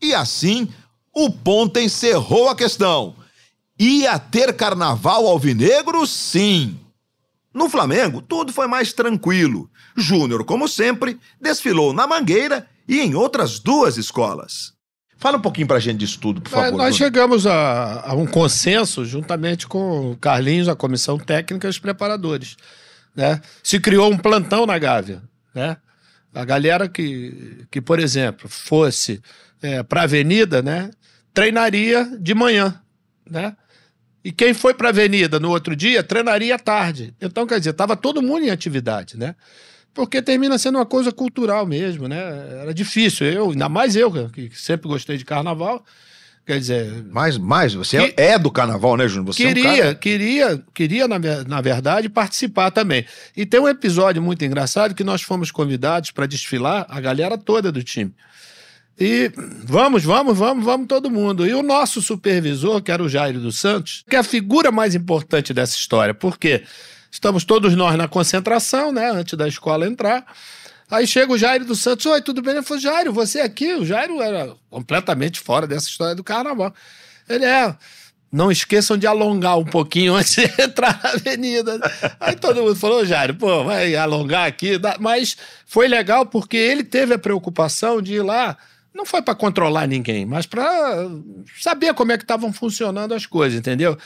E 0.01 0.13
assim, 0.13 0.69
o 1.13 1.29
Ponta 1.29 1.81
encerrou 1.81 2.47
a 2.47 2.55
questão. 2.55 3.15
Ia 3.77 4.17
ter 4.17 4.55
carnaval 4.55 5.27
alvinegro, 5.27 6.07
sim. 6.07 6.79
No 7.53 7.69
Flamengo, 7.69 8.21
tudo 8.21 8.53
foi 8.53 8.67
mais 8.67 8.93
tranquilo. 8.93 9.69
Júnior, 9.95 10.45
como 10.45 10.67
sempre, 10.67 11.19
desfilou 11.41 11.91
na 11.91 12.07
Mangueira 12.07 12.67
e 12.87 12.99
em 12.99 13.15
outras 13.15 13.59
duas 13.59 13.97
escolas. 13.97 14.76
Fala 15.17 15.37
um 15.37 15.41
pouquinho 15.41 15.67
pra 15.67 15.79
gente 15.79 15.97
disso 15.97 16.19
tudo, 16.19 16.41
por 16.41 16.49
favor. 16.49 16.77
Nós 16.77 16.95
chegamos 16.95 17.47
a, 17.47 18.11
a, 18.11 18.13
um 18.13 18.27
consenso 18.27 19.03
juntamente 19.03 19.67
com 19.67 20.11
o 20.11 20.17
Carlinhos, 20.17 20.69
a 20.69 20.75
comissão 20.75 21.17
técnica 21.17 21.67
e 21.67 21.69
os 21.69 21.79
preparadores. 21.79 22.55
Né? 23.15 23.41
Se 23.63 23.79
criou 23.79 24.11
um 24.11 24.17
plantão 24.17 24.65
na 24.65 24.77
Gávea. 24.77 25.23
Né? 25.55 25.75
A 26.33 26.45
galera 26.45 26.87
que, 26.87 27.65
que 27.71 27.81
por 27.81 27.99
exemplo, 27.99 28.47
fosse 28.47 29.19
é, 29.61 29.81
para 29.81 30.01
a 30.01 30.03
avenida, 30.03 30.61
né, 30.61 30.91
treinaria 31.33 32.05
de 32.19 32.35
manhã. 32.35 32.79
Né? 33.27 33.55
E 34.23 34.31
quem 34.31 34.53
foi 34.53 34.73
para 34.73 34.89
a 34.89 34.91
avenida 34.91 35.39
no 35.39 35.49
outro 35.49 35.75
dia, 35.75 36.03
treinaria 36.03 36.55
à 36.55 36.59
tarde. 36.59 37.15
Então, 37.19 37.47
quer 37.47 37.57
dizer, 37.57 37.71
estava 37.71 37.95
todo 37.95 38.21
mundo 38.21 38.45
em 38.45 38.51
atividade. 38.51 39.17
Né? 39.17 39.35
Porque 39.97 40.21
termina 40.21 40.59
sendo 40.59 40.77
uma 40.77 40.85
coisa 40.85 41.11
cultural 41.11 41.65
mesmo, 41.65 42.07
né? 42.07 42.19
Era 42.61 42.71
difícil. 42.71 43.25
Eu, 43.25 43.49
ainda 43.49 43.67
mais 43.67 43.95
eu, 43.95 44.29
que 44.29 44.51
sempre 44.53 44.87
gostei 44.87 45.17
de 45.17 45.25
carnaval, 45.25 45.83
Quer 46.45 46.59
dizer. 46.59 47.03
Mais, 47.11 47.37
mais, 47.37 47.73
você 47.73 48.11
que, 48.11 48.21
é 48.21 48.39
do 48.39 48.49
carnaval, 48.49 48.95
né, 48.95 49.05
Júnior? 49.05 49.33
Você 49.33 49.43
queria, 49.43 49.67
é 49.67 49.73
um 49.73 49.77
cara... 49.77 49.95
queria, 49.95 50.63
queria, 50.73 51.05
na, 51.05 51.19
na 51.45 51.59
verdade, 51.59 52.07
participar 52.07 52.71
também. 52.71 53.05
E 53.35 53.45
tem 53.45 53.59
um 53.59 53.67
episódio 53.67 54.21
muito 54.21 54.45
engraçado 54.45 54.95
que 54.95 55.03
nós 55.03 55.21
fomos 55.21 55.51
convidados 55.51 56.11
para 56.11 56.25
desfilar 56.25 56.85
a 56.87 57.01
galera 57.01 57.37
toda 57.37 57.69
do 57.69 57.83
time. 57.83 58.13
E 58.97 59.29
vamos, 59.65 60.05
vamos, 60.05 60.37
vamos, 60.37 60.63
vamos 60.63 60.87
todo 60.87 61.11
mundo. 61.11 61.45
E 61.45 61.53
o 61.53 61.61
nosso 61.61 62.01
supervisor, 62.01 62.81
que 62.81 62.91
era 62.93 63.03
o 63.03 63.09
Jairo 63.09 63.41
dos 63.41 63.57
Santos, 63.57 64.05
que 64.09 64.15
é 64.15 64.19
a 64.19 64.23
figura 64.23 64.71
mais 64.71 64.95
importante 64.95 65.53
dessa 65.53 65.75
história, 65.75 66.13
porque 66.13 66.63
estamos 67.17 67.43
todos 67.43 67.75
nós 67.75 67.97
na 67.97 68.07
concentração, 68.07 68.91
né, 68.91 69.09
antes 69.09 69.35
da 69.35 69.47
escola 69.47 69.87
entrar. 69.87 70.23
Aí 70.89 71.05
chega 71.05 71.33
o 71.33 71.37
Jairo 71.37 71.65
dos 71.65 71.81
Santos, 71.81 72.05
oi, 72.05 72.21
tudo 72.21 72.41
bem? 72.43 72.53
Ele 72.53 72.63
falou, 72.63 72.81
Jairo, 72.81 73.11
você 73.11 73.41
aqui? 73.41 73.73
O 73.73 73.83
Jairo 73.83 74.21
era 74.21 74.55
completamente 74.69 75.39
fora 75.39 75.65
dessa 75.67 75.87
história 75.87 76.15
do 76.15 76.23
carnaval. 76.23 76.73
Ele 77.27 77.43
é, 77.43 77.75
não 78.31 78.51
esqueçam 78.51 78.97
de 78.97 79.07
alongar 79.07 79.57
um 79.57 79.65
pouquinho 79.65 80.13
antes 80.13 80.35
de 80.35 80.43
entrar 80.61 80.99
na 81.03 81.09
avenida. 81.09 81.79
Aí 82.19 82.35
todo 82.35 82.61
mundo 82.61 82.75
falou, 82.75 83.03
Jairo, 83.03 83.33
pô, 83.35 83.63
vai 83.63 83.95
alongar 83.95 84.47
aqui. 84.47 84.79
Mas 84.99 85.35
foi 85.65 85.87
legal 85.87 86.25
porque 86.25 86.55
ele 86.55 86.83
teve 86.83 87.15
a 87.15 87.19
preocupação 87.19 87.99
de 87.99 88.13
ir 88.13 88.21
lá, 88.21 88.55
não 88.93 89.05
foi 89.05 89.23
para 89.23 89.35
controlar 89.35 89.87
ninguém, 89.87 90.25
mas 90.25 90.45
para 90.45 91.09
saber 91.59 91.93
como 91.95 92.11
é 92.11 92.17
que 92.17 92.23
estavam 92.23 92.53
funcionando 92.53 93.13
as 93.13 93.25
coisas, 93.25 93.57
entendeu? 93.57 93.97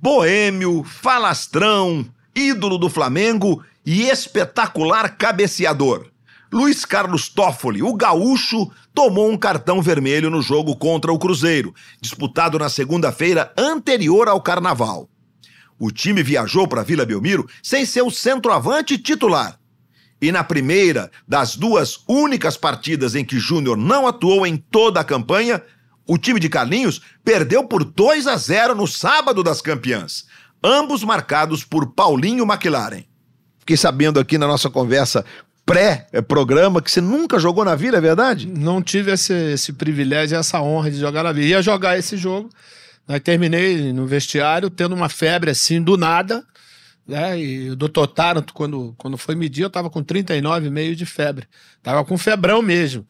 Boêmio, 0.00 0.84
falastrão, 0.84 2.06
ídolo 2.34 2.76
do 2.76 2.90
Flamengo 2.90 3.64
e 3.84 4.08
espetacular 4.08 5.16
cabeceador. 5.16 6.10
Luiz 6.52 6.84
Carlos 6.84 7.28
Toffoli, 7.28 7.82
o 7.82 7.94
gaúcho, 7.94 8.70
tomou 8.94 9.30
um 9.30 9.36
cartão 9.36 9.80
vermelho 9.80 10.30
no 10.30 10.42
jogo 10.42 10.76
contra 10.76 11.12
o 11.12 11.18
Cruzeiro, 11.18 11.74
disputado 12.00 12.58
na 12.58 12.68
segunda-feira 12.68 13.52
anterior 13.56 14.28
ao 14.28 14.40
Carnaval. 14.40 15.08
O 15.78 15.90
time 15.90 16.22
viajou 16.22 16.68
para 16.68 16.82
Vila 16.82 17.04
Belmiro 17.04 17.48
sem 17.62 17.84
seu 17.84 18.10
centroavante 18.10 18.98
titular. 18.98 19.58
E 20.20 20.30
na 20.30 20.44
primeira 20.44 21.10
das 21.26 21.56
duas 21.56 22.00
únicas 22.08 22.56
partidas 22.56 23.14
em 23.14 23.24
que 23.24 23.38
Júnior 23.38 23.76
não 23.76 24.06
atuou 24.06 24.46
em 24.46 24.56
toda 24.56 25.00
a 25.00 25.04
campanha, 25.04 25.62
o 26.06 26.16
time 26.16 26.38
de 26.38 26.48
Carlinhos 26.48 27.00
perdeu 27.24 27.64
por 27.64 27.84
2 27.84 28.26
a 28.26 28.36
0 28.36 28.74
no 28.74 28.86
sábado 28.86 29.42
das 29.42 29.60
campeãs, 29.60 30.26
ambos 30.62 31.02
marcados 31.02 31.64
por 31.64 31.92
Paulinho 31.92 32.44
McLaren. 32.44 33.04
Fiquei 33.58 33.76
sabendo 33.76 34.20
aqui 34.20 34.38
na 34.38 34.46
nossa 34.46 34.70
conversa 34.70 35.24
pré-programa 35.66 36.80
que 36.80 36.88
você 36.88 37.00
nunca 37.00 37.40
jogou 37.40 37.64
na 37.64 37.74
vida, 37.74 37.98
é 37.98 38.00
verdade? 38.00 38.46
Não 38.46 38.80
tive 38.80 39.10
esse, 39.10 39.32
esse 39.32 39.72
privilégio, 39.72 40.38
essa 40.38 40.60
honra 40.62 40.92
de 40.92 40.98
jogar 40.98 41.24
na 41.24 41.32
vida. 41.32 41.48
Ia 41.48 41.62
jogar 41.62 41.98
esse 41.98 42.16
jogo, 42.16 42.48
aí 43.08 43.18
terminei 43.18 43.92
no 43.92 44.06
vestiário 44.06 44.70
tendo 44.70 44.94
uma 44.94 45.08
febre 45.08 45.50
assim 45.50 45.82
do 45.82 45.96
nada. 45.96 46.44
Né? 47.06 47.40
E 47.40 47.70
o 47.70 47.76
doutor 47.76 48.06
Taranto, 48.06 48.54
quando, 48.54 48.94
quando 48.96 49.18
foi 49.18 49.34
medir, 49.34 49.62
eu 49.62 49.70
tava 49.70 49.90
com 49.90 50.04
39,5 50.04 50.94
de 50.94 51.06
febre. 51.06 51.48
Tava 51.82 52.04
com 52.04 52.16
febrão 52.16 52.62
mesmo. 52.62 53.04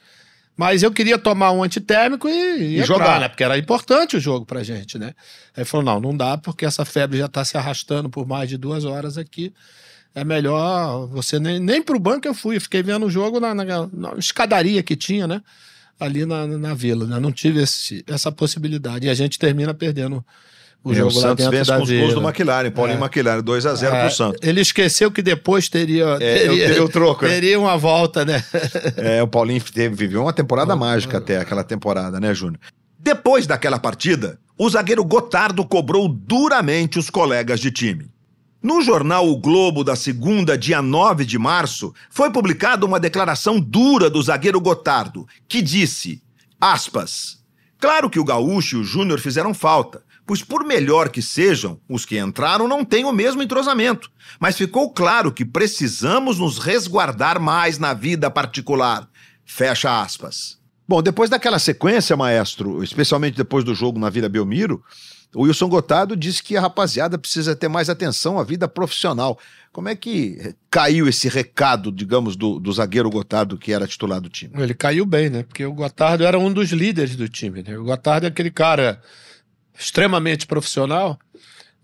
Mas 0.57 0.83
eu 0.83 0.91
queria 0.91 1.19
tomar 1.19 1.53
um 1.53 1.63
antitérmico 1.63 2.29
e, 2.29 2.79
e, 2.79 2.85
jogar, 2.85 3.21
né? 3.21 3.29
Porque 3.29 3.45
era 3.45 3.59
importante 3.59 4.17
o 4.17 4.21
jogo 4.21 4.47
pra 4.47 4.63
gente, 4.63 4.99
né? 4.99 5.13
Aí 5.55 5.65
falou: 5.65 5.85
não, 5.85 6.01
não 6.01 6.17
dá, 6.17 6.39
porque 6.39 6.65
essa 6.65 6.85
febre 6.85 7.19
já 7.19 7.29
tá 7.29 7.45
se 7.45 7.59
arrastando 7.59 8.09
por 8.09 8.27
mais 8.27 8.49
de 8.49 8.57
duas 8.57 8.85
horas 8.85 9.19
aqui 9.19 9.53
é 10.17 10.25
melhor 10.25 11.07
você 11.09 11.39
nem, 11.39 11.61
nem 11.61 11.83
pro 11.83 12.01
banco 12.01 12.27
eu 12.27 12.33
fui, 12.33 12.57
eu 12.57 12.61
fiquei 12.61 12.83
vendo 12.83 13.05
o 13.05 13.11
jogo 13.11 13.39
na, 13.39 13.55
na, 13.55 13.65
na, 13.65 14.15
escadaria 14.17 14.83
que 14.83 14.97
tinha, 14.97 15.29
né? 15.29 15.43
Ali 16.01 16.25
na, 16.25 16.47
na 16.47 16.73
vila, 16.73 17.07
né? 17.07 17.21
Não 17.21 17.31
tive 17.31 17.63
esse, 17.63 18.03
essa 18.07 18.33
possibilidade. 18.33 19.07
E 19.07 19.11
a 19.11 19.15
gente 19.15 19.39
termina 19.39 19.75
perdendo 19.75 20.25
o 20.85 20.93
é, 20.93 20.95
jogo 20.95 21.09
o 21.09 21.13
Santos 21.13 21.45
lá 21.45 21.51
vence 21.51 21.71
da 21.71 21.77
com 21.79 21.83
os 21.83 21.91
gols 21.91 22.15
do 22.15 22.23
McLaren, 22.23 22.71
Paulinho 22.71 22.99
É. 22.99 23.01
McLaren, 23.01 23.43
2x0 23.43 23.93
É, 23.93 24.01
pro 24.03 24.15
Santos. 24.15 24.41
Ele 24.43 24.61
esqueceu 24.61 25.11
que 25.11 25.21
depois 25.21 25.69
teria, 25.69 26.05
É, 26.21 26.47
eu 26.47 26.51
teria, 26.51 26.67
teria 26.69 26.85
o 26.85 26.89
troco, 26.89 27.25
né? 27.25 27.31
teria 27.31 27.59
uma 27.59 27.77
volta, 27.77 28.25
né? 28.25 28.43
É, 28.97 29.23
o 29.23 29.27
Paulinho 29.27 29.61
teve, 29.63 29.95
viveu 29.95 30.23
uma 30.23 30.33
temporada 30.33 30.77
mágica 30.77 31.19
até 31.19 31.39
aquela 31.39 31.65
temporada, 31.65 32.21
né, 32.21 32.33
Júnior? 32.35 32.61
Depois 32.99 33.47
daquela 33.47 33.79
partida, 33.79 34.39
o 34.59 34.69
zagueiro 34.69 35.05
Gotardo 35.05 35.65
cobrou 35.65 36.09
duramente 36.09 36.99
os 36.99 37.11
colegas 37.11 37.61
de 37.61 37.71
time. 37.71 38.11
No 38.63 38.81
jornal 38.81 39.29
O 39.29 39.37
Globo 39.37 39.85
da 39.85 39.95
segunda, 39.95 40.57
dia 40.59 40.83
9 40.83 41.25
de 41.25 41.39
março, 41.39 41.95
foi 42.11 42.31
publicada 42.31 42.87
uma 42.87 42.99
declaração 42.99 43.61
dura 43.61 44.09
do 44.11 44.21
zagueiro 44.23 44.61
Gotardo, 44.61 45.27
que 45.47 45.63
disse, 45.63 46.23
aspas, 46.61 47.37
Claro 47.79 48.09
que 48.09 48.19
o 48.19 48.25
Gaúcho 48.25 48.77
e 48.77 48.81
o 48.81 48.85
Júnior 48.85 49.21
fizeram 49.21 49.53
falta, 49.53 50.03
pois 50.27 50.43
por 50.43 50.65
melhor 50.65 51.09
que 51.09 51.23
sejam, 51.23 51.81
os 51.89 52.05
que 52.05 52.19
entraram 52.19 52.67
não 52.67 52.85
têm 52.85 53.05
o 53.05 53.13
mesmo 53.13 53.43
entrosamento. 53.43 54.11
Mas 54.41 54.57
ficou 54.57 54.91
claro 54.91 55.33
que 55.33 55.45
precisamos 55.45 56.39
nos 56.39 56.59
resguardar 56.59 57.41
mais 57.41 57.79
na 57.79 57.95
vida 57.95 58.31
particular. 58.31 59.09
Fecha 59.45 60.03
aspas. 60.03 60.59
Bom, 60.89 61.01
depois 61.01 61.31
daquela 61.31 61.59
sequência, 61.59 62.17
maestro, 62.17 62.83
especialmente 62.83 63.37
depois 63.37 63.65
do 63.65 63.75
jogo 63.75 63.99
na 63.99 64.11
Vila 64.11 64.29
Belmiro, 64.29 64.83
o 65.35 65.43
Wilson 65.43 65.69
Gotardo 65.69 66.17
disse 66.17 66.43
que 66.43 66.57
a 66.57 66.61
rapaziada 66.61 67.19
precisa 67.19 67.55
ter 67.55 67.69
mais 67.69 67.91
atenção 67.91 68.39
à 68.39 68.45
vida 68.45 68.67
profissional. 68.67 69.39
Como 69.73 69.89
é 69.89 69.95
que 69.95 70.55
caiu 70.71 71.09
esse 71.09 71.29
recado, 71.29 71.93
digamos, 71.93 72.37
do, 72.37 72.59
do 72.59 72.73
zagueiro 72.73 73.11
Gotardo, 73.11 73.59
que 73.59 73.73
era 73.73 73.87
titular 73.87 74.21
do 74.21 74.29
time? 74.29 74.53
Ele 74.57 74.75
caiu 74.75 75.05
bem, 75.05 75.29
né? 75.29 75.43
Porque 75.43 75.65
o 75.65 75.73
Gotardo 75.73 76.25
era 76.25 76.39
um 76.39 76.53
dos 76.53 76.71
líderes 76.71 77.17
do 77.17 77.29
time, 77.29 77.63
né? 77.63 77.77
O 77.77 77.85
Gotardo 77.85 78.27
é 78.27 78.29
aquele 78.29 78.51
cara 78.51 79.01
extremamente 79.79 80.47
profissional, 80.47 81.19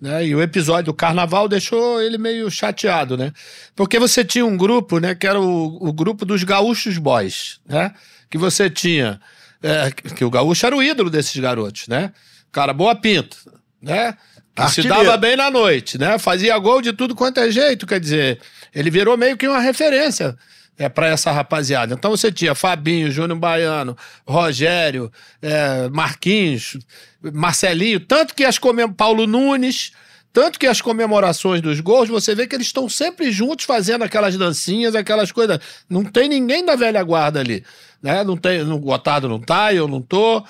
né? 0.01 0.27
E 0.27 0.35
o 0.35 0.43
episódio 0.43 0.87
do 0.87 0.95
carnaval 0.95 1.49
deixou 1.49 2.01
ele 2.03 2.19
meio 2.19 2.51
chateado, 2.51 3.17
né? 3.17 3.33
Porque 3.77 3.99
você 3.99 4.25
tinha 4.25 4.45
um 4.45 4.57
grupo, 4.57 4.99
né? 4.99 5.15
Que 5.15 5.27
era 5.27 5.41
o, 5.41 5.89
o 5.89 5.93
grupo 5.93 6.25
dos 6.25 6.43
gaúchos 6.45 6.99
boys, 6.99 7.61
né? 7.67 7.93
Que 8.29 8.39
você 8.39 8.69
tinha... 8.69 9.21
é, 9.63 9.91
que 9.93 10.25
o 10.25 10.31
gaúcho 10.31 10.67
era 10.67 10.77
o 10.77 10.83
ídolo 10.83 11.09
desses 11.09 11.37
garotos, 11.41 11.87
né? 11.87 12.13
Cara 12.51 12.73
boa 12.73 12.95
pinta, 12.95 13.37
né? 13.81 14.17
Que 14.55 14.69
se 14.71 14.83
dava 14.83 15.17
bem 15.17 15.37
na 15.37 15.51
noite, 15.51 15.97
né? 15.97 16.19
Fazia 16.19 16.59
gol 16.59 16.83
de 16.83 16.93
tudo 16.93 17.15
quanto 17.15 17.41
é 17.41 17.51
jeito, 17.51 17.87
quer 17.87 18.01
dizer, 18.01 18.41
ele 18.75 18.91
virou 18.91 19.17
meio 19.17 19.37
que 19.37 19.49
uma 19.49 19.61
referência 19.61 20.37
é, 20.77 20.89
para 20.89 21.07
essa 21.07 21.31
rapaziada. 21.31 21.95
Então 21.95 22.11
você 22.11 22.31
tinha 22.31 22.55
Fabinho, 22.55 23.11
Júnior 23.11 23.39
Baiano, 23.39 23.97
Rogério, 24.27 25.11
é, 25.41 25.89
Marquinhos, 25.89 26.77
Marcelinho, 27.33 28.01
tanto 28.01 28.35
que 28.35 28.45
as 28.45 28.59
comem... 28.59 28.91
Paulo 28.93 29.27
Nunes, 29.27 29.93
tanto 30.33 30.59
que 30.59 30.67
as 30.67 30.81
comemorações 30.81 31.61
dos 31.61 31.79
gols, 31.81 32.09
você 32.09 32.35
vê 32.35 32.47
que 32.47 32.57
eles 32.57 32.69
estão 32.69 32.89
sempre 32.89 33.31
juntos 33.31 33.67
fazendo 33.67 34.03
aquelas 34.03 34.37
dancinhas, 34.37 34.95
aquelas 34.95 35.31
coisas. 35.31 35.59
Não 35.89 36.05
tem 36.05 36.29
ninguém 36.29 36.65
da 36.65 36.75
velha 36.75 37.03
guarda 37.03 37.41
ali, 37.41 37.63
né? 38.03 38.25
Não 38.25 38.37
tem, 38.37 38.63
o 38.63 38.79
Gotardo 38.79 39.29
não 39.29 39.39
tá, 39.39 39.75
eu 39.75 39.87
não 39.87 40.01
tô. 40.01 40.43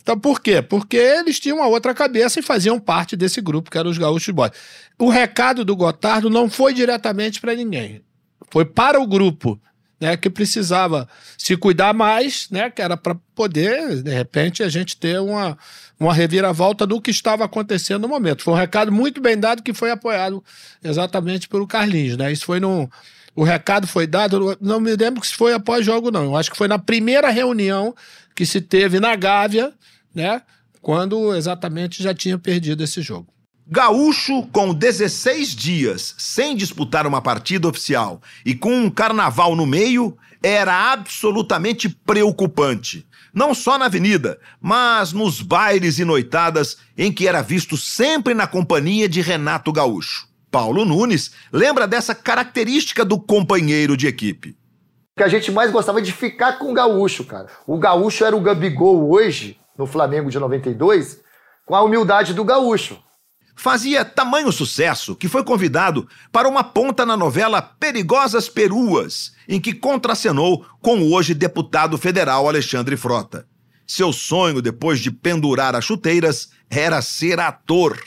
Então, 0.00 0.16
por 0.16 0.40
quê? 0.40 0.62
Porque 0.62 0.96
eles 0.96 1.40
tinham 1.40 1.58
uma 1.58 1.66
outra 1.66 1.92
cabeça 1.92 2.38
e 2.38 2.42
faziam 2.42 2.78
parte 2.78 3.16
desse 3.16 3.40
grupo, 3.40 3.68
que 3.68 3.76
eram 3.76 3.90
os 3.90 3.98
Gaúchos 3.98 4.32
Boys. 4.32 4.52
O 4.96 5.10
recado 5.10 5.64
do 5.64 5.74
Gotardo 5.74 6.30
não 6.30 6.48
foi 6.48 6.72
diretamente 6.72 7.40
para 7.40 7.56
ninguém. 7.56 8.02
Foi 8.48 8.64
para 8.64 9.00
o 9.00 9.06
grupo, 9.06 9.60
né, 10.00 10.16
que 10.16 10.28
precisava 10.28 11.08
se 11.38 11.56
cuidar 11.56 11.94
mais, 11.94 12.48
né, 12.50 12.70
que 12.70 12.82
era 12.82 12.96
para 12.96 13.14
poder, 13.34 14.02
de 14.02 14.10
repente, 14.10 14.62
a 14.62 14.68
gente 14.68 14.96
ter 14.96 15.20
uma, 15.20 15.56
uma 15.98 16.12
reviravolta 16.12 16.86
do 16.86 17.00
que 17.00 17.10
estava 17.10 17.44
acontecendo 17.44 18.02
no 18.02 18.08
momento. 18.08 18.42
Foi 18.42 18.54
um 18.54 18.56
recado 18.56 18.92
muito 18.92 19.20
bem 19.20 19.38
dado 19.38 19.62
que 19.62 19.72
foi 19.72 19.90
apoiado 19.90 20.44
exatamente 20.82 21.48
pelo 21.48 21.66
Carlinhos, 21.66 22.16
né? 22.16 22.30
Isso 22.30 22.44
foi 22.44 22.60
no 22.60 22.88
o 23.34 23.44
recado 23.44 23.86
foi 23.86 24.06
dado, 24.06 24.56
não 24.62 24.80
me 24.80 24.96
lembro 24.96 25.22
se 25.22 25.34
foi 25.34 25.52
após 25.52 25.84
jogo 25.84 26.10
não. 26.10 26.24
Eu 26.24 26.36
acho 26.36 26.50
que 26.50 26.56
foi 26.56 26.66
na 26.66 26.78
primeira 26.78 27.28
reunião 27.28 27.94
que 28.34 28.46
se 28.46 28.62
teve 28.62 28.98
na 28.98 29.14
Gávea, 29.14 29.74
né? 30.14 30.40
Quando 30.80 31.34
exatamente 31.34 32.02
já 32.02 32.14
tinha 32.14 32.38
perdido 32.38 32.82
esse 32.82 33.02
jogo. 33.02 33.28
Gaúcho, 33.68 34.46
com 34.52 34.72
16 34.72 35.48
dias 35.48 36.14
sem 36.16 36.54
disputar 36.54 37.04
uma 37.04 37.20
partida 37.20 37.66
oficial 37.66 38.22
e 38.44 38.54
com 38.54 38.72
um 38.72 38.88
carnaval 38.88 39.56
no 39.56 39.66
meio, 39.66 40.16
era 40.40 40.92
absolutamente 40.92 41.88
preocupante. 41.88 43.04
Não 43.34 43.52
só 43.52 43.76
na 43.76 43.86
avenida, 43.86 44.38
mas 44.60 45.12
nos 45.12 45.42
bailes 45.42 45.98
e 45.98 46.04
noitadas 46.04 46.76
em 46.96 47.10
que 47.10 47.26
era 47.26 47.42
visto 47.42 47.76
sempre 47.76 48.34
na 48.34 48.46
companhia 48.46 49.08
de 49.08 49.20
Renato 49.20 49.72
Gaúcho. 49.72 50.28
Paulo 50.48 50.84
Nunes 50.84 51.32
lembra 51.52 51.88
dessa 51.88 52.14
característica 52.14 53.04
do 53.04 53.18
companheiro 53.18 53.96
de 53.96 54.06
equipe. 54.06 54.56
que 55.16 55.24
a 55.24 55.28
gente 55.28 55.50
mais 55.50 55.72
gostava 55.72 56.00
de 56.00 56.12
ficar 56.12 56.60
com 56.60 56.70
o 56.70 56.74
Gaúcho, 56.74 57.24
cara. 57.24 57.48
O 57.66 57.78
Gaúcho 57.78 58.24
era 58.24 58.36
o 58.36 58.40
Gabigol 58.40 59.10
hoje, 59.10 59.58
no 59.76 59.86
Flamengo 59.86 60.30
de 60.30 60.38
92, 60.38 61.20
com 61.64 61.74
a 61.74 61.82
humildade 61.82 62.32
do 62.32 62.44
Gaúcho. 62.44 63.04
Fazia 63.58 64.04
tamanho 64.04 64.52
sucesso 64.52 65.16
que 65.16 65.28
foi 65.28 65.42
convidado 65.42 66.06
para 66.30 66.46
uma 66.46 66.62
ponta 66.62 67.06
na 67.06 67.16
novela 67.16 67.62
Perigosas 67.62 68.50
Peruas, 68.50 69.32
em 69.48 69.58
que 69.58 69.72
contracenou 69.72 70.64
com 70.82 70.98
o 71.00 71.14
hoje 71.14 71.32
deputado 71.32 71.96
federal 71.96 72.46
Alexandre 72.46 72.98
Frota. 72.98 73.48
Seu 73.86 74.12
sonho, 74.12 74.60
depois 74.60 75.00
de 75.00 75.10
pendurar 75.10 75.74
as 75.74 75.84
chuteiras, 75.84 76.50
era 76.68 77.00
ser 77.00 77.40
ator. 77.40 77.98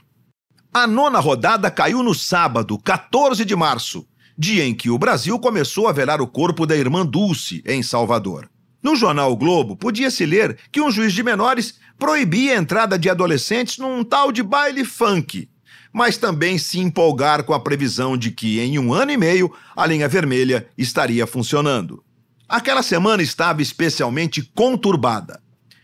A 0.72 0.86
nona 0.86 1.20
rodada 1.20 1.72
caiu 1.72 2.04
no 2.04 2.14
sábado, 2.14 2.78
14 2.78 3.44
de 3.44 3.56
março, 3.56 4.06
dia 4.38 4.64
em 4.64 4.76
que 4.76 4.92
o 4.92 5.00
Brasil 5.00 5.40
começou 5.40 5.88
a 5.88 5.92
velar 5.92 6.22
o 6.22 6.28
corpo 6.28 6.68
da 6.68 6.78
irmã 6.78 7.04
Dulce, 7.04 7.64
em 7.66 7.82
Salvador. 7.82 8.48
No 8.82 8.96
jornal 8.96 9.32
o 9.32 9.36
Globo, 9.36 9.76
podia-se 9.76 10.26
ler 10.26 10.58
que 10.72 10.80
um 10.80 10.92
juiz 10.92 11.12
de 11.12 11.24
menores 11.24 11.80
proibia 12.00 12.56
a 12.56 12.58
entrada 12.58 12.98
de 12.98 13.10
adolescentes 13.10 13.78
num 13.78 14.04
tal 14.04 14.32
de 14.32 14.42
baile 14.42 14.86
funk, 14.86 15.50
mas 15.92 16.18
também 16.18 16.58
se 16.58 16.80
empolgar 16.80 17.44
com 17.44 17.54
a 17.54 17.60
previsão 17.60 18.18
de 18.18 18.32
que, 18.32 18.60
em 18.60 18.80
um 18.80 18.94
ano 18.94 19.12
e 19.12 19.18
meio, 19.18 19.54
a 19.76 19.86
linha 19.86 20.08
vermelha 20.08 20.68
estaria 20.78 21.28
funcionando. 21.28 22.02
Aquela 22.48 22.82
semana 22.82 23.22
estava 23.22 23.62
especialmente 23.62 24.42
conturbada. 24.56 25.42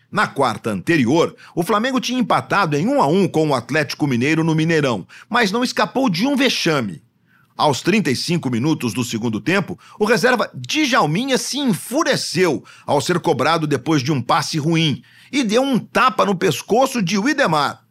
Na 0.09 0.27
quarta 0.27 0.69
anterior, 0.69 1.35
o 1.53 1.61
Flamengo 1.61 1.99
tinha 1.99 2.19
empatado 2.19 2.77
em 2.77 2.87
1 2.87 3.01
a 3.01 3.07
1 3.07 3.27
com 3.27 3.49
o 3.49 3.53
Atlético 3.53 4.07
Mineiro 4.07 4.43
no 4.43 4.55
Mineirão, 4.55 5.05
mas 5.29 5.51
não 5.51 5.63
escapou 5.63 6.09
de 6.09 6.25
um 6.25 6.35
vexame. 6.35 7.03
Aos 7.57 7.81
35 7.81 8.49
minutos 8.49 8.93
do 8.93 9.01
segundo 9.01 9.39
tempo, 9.39 9.79
o 9.97 10.03
reserva 10.03 10.51
Djalminha 10.53 11.37
se 11.37 11.57
enfureceu 11.57 12.61
ao 12.85 12.99
ser 12.99 13.17
cobrado 13.19 13.65
depois 13.65 14.01
de 14.01 14.11
um 14.11 14.21
passe 14.21 14.57
ruim 14.57 15.01
e 15.31 15.41
deu 15.41 15.61
um 15.61 15.79
tapa 15.79 16.25
no 16.25 16.35
pescoço 16.35 17.01
de 17.01 17.17
Widemar. 17.17 17.85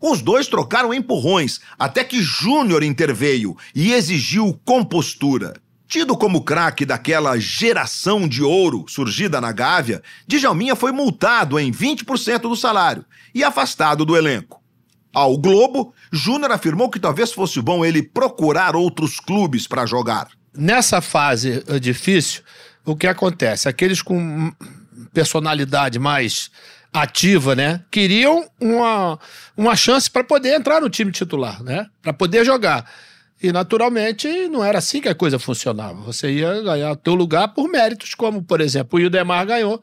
Os 0.00 0.22
dois 0.22 0.46
trocaram 0.46 0.94
empurrões 0.94 1.60
até 1.78 2.02
que 2.02 2.22
Júnior 2.22 2.82
interveio 2.82 3.54
e 3.74 3.92
exigiu 3.92 4.58
compostura. 4.64 5.60
Tido 5.86 6.16
como 6.16 6.42
craque 6.42 6.86
daquela 6.86 7.38
geração 7.38 8.26
de 8.26 8.42
ouro 8.42 8.86
surgida 8.88 9.38
na 9.38 9.52
Gávea, 9.52 10.02
Djalminha 10.26 10.74
foi 10.74 10.92
multado 10.92 11.58
em 11.58 11.70
20% 11.70 12.42
do 12.42 12.56
salário 12.56 13.04
e 13.34 13.44
afastado 13.44 14.02
do 14.06 14.16
elenco. 14.16 14.62
Ao 15.12 15.36
Globo, 15.36 15.92
Júnior 16.12 16.52
afirmou 16.52 16.88
que 16.88 17.00
talvez 17.00 17.32
fosse 17.32 17.60
bom 17.60 17.84
ele 17.84 18.02
procurar 18.02 18.76
outros 18.76 19.18
clubes 19.18 19.66
para 19.66 19.86
jogar. 19.86 20.28
Nessa 20.54 21.00
fase 21.00 21.64
eh, 21.66 21.78
difícil, 21.78 22.42
o 22.84 22.96
que 22.96 23.06
acontece? 23.06 23.68
Aqueles 23.68 24.02
com 24.02 24.52
personalidade 25.12 25.98
mais 25.98 26.50
ativa, 26.92 27.54
né? 27.54 27.82
Queriam 27.90 28.48
uma, 28.60 29.18
uma 29.56 29.76
chance 29.76 30.10
para 30.10 30.24
poder 30.24 30.54
entrar 30.54 30.80
no 30.80 30.90
time 30.90 31.12
titular, 31.12 31.62
né? 31.62 31.86
Para 32.02 32.12
poder 32.12 32.44
jogar. 32.44 32.88
E, 33.42 33.52
naturalmente, 33.52 34.28
não 34.48 34.62
era 34.62 34.78
assim 34.78 35.00
que 35.00 35.08
a 35.08 35.14
coisa 35.14 35.38
funcionava. 35.38 35.94
Você 36.02 36.30
ia 36.30 36.62
ganhar 36.62 36.94
teu 36.96 37.14
lugar 37.14 37.48
por 37.48 37.68
méritos, 37.68 38.14
como, 38.14 38.42
por 38.42 38.60
exemplo, 38.60 38.98
o 38.98 39.02
Ildemar 39.02 39.46
ganhou, 39.46 39.82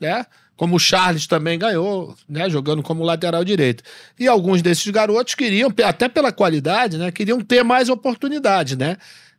né? 0.00 0.26
Como 0.56 0.76
o 0.76 0.78
Charles 0.78 1.26
também 1.26 1.58
ganhou, 1.58 2.16
né? 2.28 2.48
Jogando 2.48 2.82
como 2.82 3.04
lateral 3.04 3.44
direito. 3.44 3.82
E 4.18 4.26
alguns 4.26 4.62
desses 4.62 4.88
garotos 4.90 5.34
queriam, 5.34 5.72
até 5.84 6.08
pela 6.08 6.32
qualidade, 6.32 6.96
né? 6.96 7.10
Queriam 7.10 7.40
ter 7.40 7.62
mais 7.62 7.88
oportunidade, 7.88 8.76
né? 8.76 8.96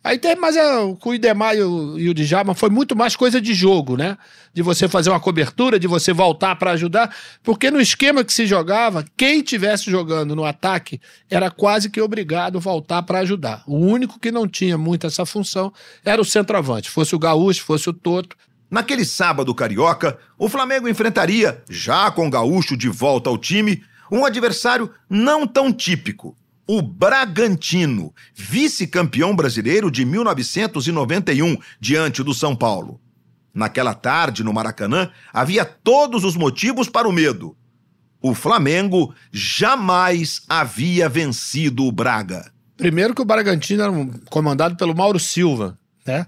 Aí 0.08 0.18
tem 0.18 0.38
mais 0.38 0.56
a, 0.56 0.86
o 0.86 1.14
Idemar 1.14 1.54
e 1.54 1.62
o, 1.62 2.00
e 2.00 2.10
o 2.10 2.14
Djalma 2.14 2.54
foi 2.54 2.70
muito 2.70 2.96
mais 2.96 3.14
coisa 3.14 3.42
de 3.42 3.54
jogo, 3.54 3.98
né? 3.98 4.18
De 4.54 4.62
você 4.62 4.88
fazer 4.88 5.10
uma 5.10 5.20
cobertura, 5.20 5.78
de 5.78 5.86
você 5.86 6.14
voltar 6.14 6.56
para 6.56 6.72
ajudar, 6.72 7.14
porque 7.44 7.70
no 7.70 7.82
esquema 7.82 8.24
que 8.24 8.32
se 8.32 8.46
jogava, 8.46 9.04
quem 9.18 9.42
tivesse 9.42 9.92
jogando 9.92 10.34
no 10.34 10.46
ataque 10.46 11.02
era 11.30 11.52
quase 11.52 11.90
que 11.90 12.00
obrigado 12.00 12.58
a 12.58 12.62
voltar 12.62 13.04
para 13.04 13.20
ajudar. 13.20 13.64
O 13.68 13.76
único 13.76 14.18
que 14.18 14.32
não 14.32 14.48
tinha 14.48 14.78
muito 14.78 15.06
essa 15.06 15.26
função 15.26 15.74
era 16.06 16.22
o 16.22 16.26
centroavante, 16.26 16.90
fosse 16.90 17.14
o 17.14 17.20
Gaúcho, 17.20 17.66
fosse 17.66 17.90
o 17.90 17.94
Toto. 17.94 18.38
Naquele 18.70 19.06
sábado 19.06 19.56
carioca, 19.56 20.18
o 20.38 20.50
Flamengo 20.50 20.90
enfrentaria, 20.90 21.64
já 21.70 22.12
com 22.12 22.28
o 22.28 22.30
Gaúcho 22.30 22.76
de 22.76 22.90
volta 22.90 23.30
ao 23.30 23.38
time, 23.38 23.84
um 24.12 24.26
adversário 24.26 24.90
não 25.10 25.48
tão 25.48 25.72
típico 25.72 26.36
o 26.68 26.82
Bragantino, 26.82 28.14
vice-campeão 28.36 29.34
brasileiro 29.34 29.90
de 29.90 30.04
1991, 30.04 31.58
diante 31.80 32.22
do 32.22 32.34
São 32.34 32.54
Paulo. 32.54 33.00
Naquela 33.54 33.94
tarde, 33.94 34.44
no 34.44 34.54
Maracanã, 34.54 35.10
havia 35.32 35.64
todos 35.64 36.26
os 36.26 36.36
motivos 36.36 36.90
para 36.90 37.08
o 37.08 37.14
medo. 37.14 37.56
O 38.22 38.36
Flamengo 38.36 39.16
jamais 39.32 40.42
havia 40.50 41.08
vencido 41.08 41.86
o 41.86 41.92
Braga. 41.92 42.52
Primeiro 42.76 43.16
que 43.16 43.22
o 43.22 43.26
Bragantino 43.26 43.82
era 43.82 43.94
comandado 44.30 44.76
pelo 44.76 44.96
Mauro 44.96 45.20
Silva, 45.20 45.80
né? 46.06 46.28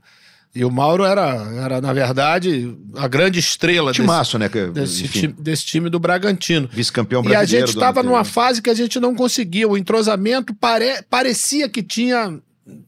E 0.53 0.65
o 0.65 0.71
Mauro 0.71 1.05
era, 1.05 1.27
era 1.63 1.79
na 1.79 1.93
verdade, 1.93 2.75
a 2.95 3.07
grande 3.07 3.39
estrela 3.39 3.93
Timaço, 3.93 4.37
desse, 4.39 4.57
né? 4.57 4.71
desse, 4.71 5.07
time, 5.07 5.33
desse 5.37 5.65
time 5.65 5.89
do 5.89 5.99
Bragantino. 5.99 6.67
Vice-campeão 6.71 7.21
brasileiro. 7.21 7.51
E 7.51 7.55
a 7.55 7.59
gente 7.59 7.75
estava 7.75 8.01
numa 8.01 8.23
fase 8.23 8.61
que 8.61 8.69
a 8.69 8.73
gente 8.73 8.99
não 8.99 9.13
conseguia. 9.13 9.67
O 9.67 9.77
entrosamento 9.77 10.53
pare, 10.55 11.03
parecia 11.07 11.69
que 11.69 11.83
tinha, 11.83 12.39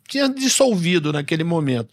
tinha 0.08 0.28
dissolvido 0.28 1.14
naquele 1.14 1.44
momento. 1.44 1.90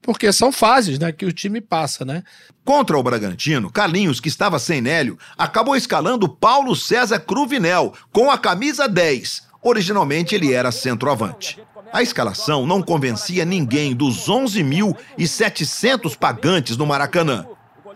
Porque 0.00 0.32
são 0.32 0.50
fases 0.50 0.98
né, 0.98 1.12
que 1.12 1.26
o 1.26 1.32
time 1.32 1.60
passa, 1.60 2.04
né? 2.04 2.22
Contra 2.64 2.96
o 2.96 3.02
Bragantino, 3.02 3.70
Carlinhos, 3.70 4.20
que 4.20 4.28
estava 4.28 4.58
sem 4.58 4.80
Nélio, 4.80 5.18
acabou 5.36 5.76
escalando 5.76 6.28
Paulo 6.28 6.74
César 6.74 7.18
Cruvinel 7.18 7.92
com 8.12 8.30
a 8.30 8.38
camisa 8.38 8.88
10. 8.88 9.42
Originalmente 9.62 10.34
ele 10.34 10.54
era 10.54 10.72
centroavante. 10.72 11.58
A 11.92 12.02
escalação 12.02 12.66
não 12.66 12.80
convencia 12.82 13.44
ninguém 13.44 13.94
dos 13.94 14.28
11.700 14.28 16.16
pagantes 16.16 16.76
no 16.76 16.86
Maracanã. 16.86 17.46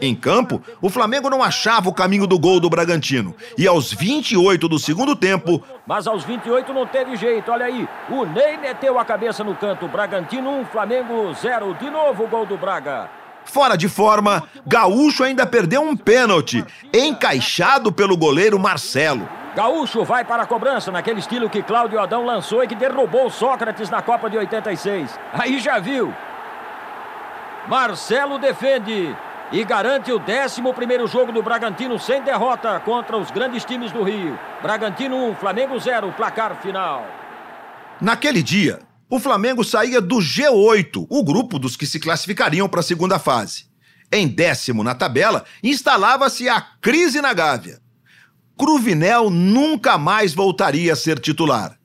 Em 0.00 0.14
campo, 0.14 0.60
o 0.82 0.90
Flamengo 0.90 1.30
não 1.30 1.42
achava 1.42 1.88
o 1.88 1.94
caminho 1.94 2.26
do 2.26 2.36
gol 2.38 2.58
do 2.58 2.68
Bragantino. 2.68 3.34
E 3.56 3.66
aos 3.66 3.92
28 3.92 4.68
do 4.68 4.78
segundo 4.78 5.14
tempo. 5.14 5.62
Mas 5.86 6.08
aos 6.08 6.24
28 6.24 6.72
não 6.72 6.86
teve 6.86 7.16
jeito. 7.16 7.50
Olha 7.52 7.66
aí, 7.66 7.88
o 8.10 8.24
Ney 8.24 8.56
meteu 8.56 8.98
a 8.98 9.04
cabeça 9.04 9.44
no 9.44 9.54
canto. 9.54 9.86
Bragantino 9.86 10.50
1, 10.60 10.64
Flamengo 10.66 11.32
0. 11.34 11.74
De 11.74 11.88
novo 11.88 12.24
o 12.24 12.28
gol 12.28 12.44
do 12.44 12.56
Braga. 12.56 13.08
Fora 13.44 13.76
de 13.76 13.88
forma, 13.88 14.42
Gaúcho 14.66 15.22
ainda 15.22 15.46
perdeu 15.46 15.82
um 15.82 15.94
pênalti, 15.94 16.64
encaixado 16.92 17.92
pelo 17.92 18.16
goleiro 18.16 18.58
Marcelo. 18.58 19.28
Gaúcho 19.54 20.04
vai 20.04 20.24
para 20.24 20.42
a 20.42 20.46
cobrança 20.46 20.90
naquele 20.90 21.20
estilo 21.20 21.48
que 21.48 21.62
Cláudio 21.62 22.00
Adão 22.00 22.24
lançou 22.24 22.64
e 22.64 22.66
que 22.66 22.74
derrubou 22.74 23.30
Sócrates 23.30 23.88
na 23.88 24.02
Copa 24.02 24.28
de 24.28 24.36
86. 24.36 25.18
Aí 25.32 25.60
já 25.60 25.78
viu. 25.78 26.12
Marcelo 27.68 28.38
defende 28.38 29.16
e 29.52 29.64
garante 29.64 30.10
o 30.10 30.20
11 30.20 31.06
jogo 31.06 31.30
do 31.30 31.42
Bragantino 31.42 31.98
sem 31.98 32.20
derrota 32.22 32.80
contra 32.80 33.16
os 33.16 33.30
grandes 33.30 33.64
times 33.64 33.92
do 33.92 34.02
Rio. 34.02 34.36
Bragantino 34.60 35.16
1, 35.30 35.36
Flamengo 35.36 35.78
0, 35.78 36.12
placar 36.16 36.60
final. 36.60 37.06
Naquele 38.00 38.42
dia, 38.42 38.80
o 39.08 39.20
Flamengo 39.20 39.62
saía 39.62 40.00
do 40.00 40.16
G8, 40.16 41.06
o 41.08 41.24
grupo 41.24 41.60
dos 41.60 41.76
que 41.76 41.86
se 41.86 42.00
classificariam 42.00 42.68
para 42.68 42.80
a 42.80 42.82
segunda 42.82 43.20
fase. 43.20 43.66
Em 44.10 44.26
décimo 44.26 44.82
na 44.82 44.94
tabela, 44.96 45.44
instalava-se 45.62 46.48
a 46.48 46.60
crise 46.80 47.20
na 47.20 47.32
Gávea. 47.32 47.83
Cruvinel 48.56 49.30
nunca 49.30 49.98
mais 49.98 50.34
voltaria 50.34 50.92
a 50.92 50.96
ser 50.96 51.18
titular. 51.18 51.76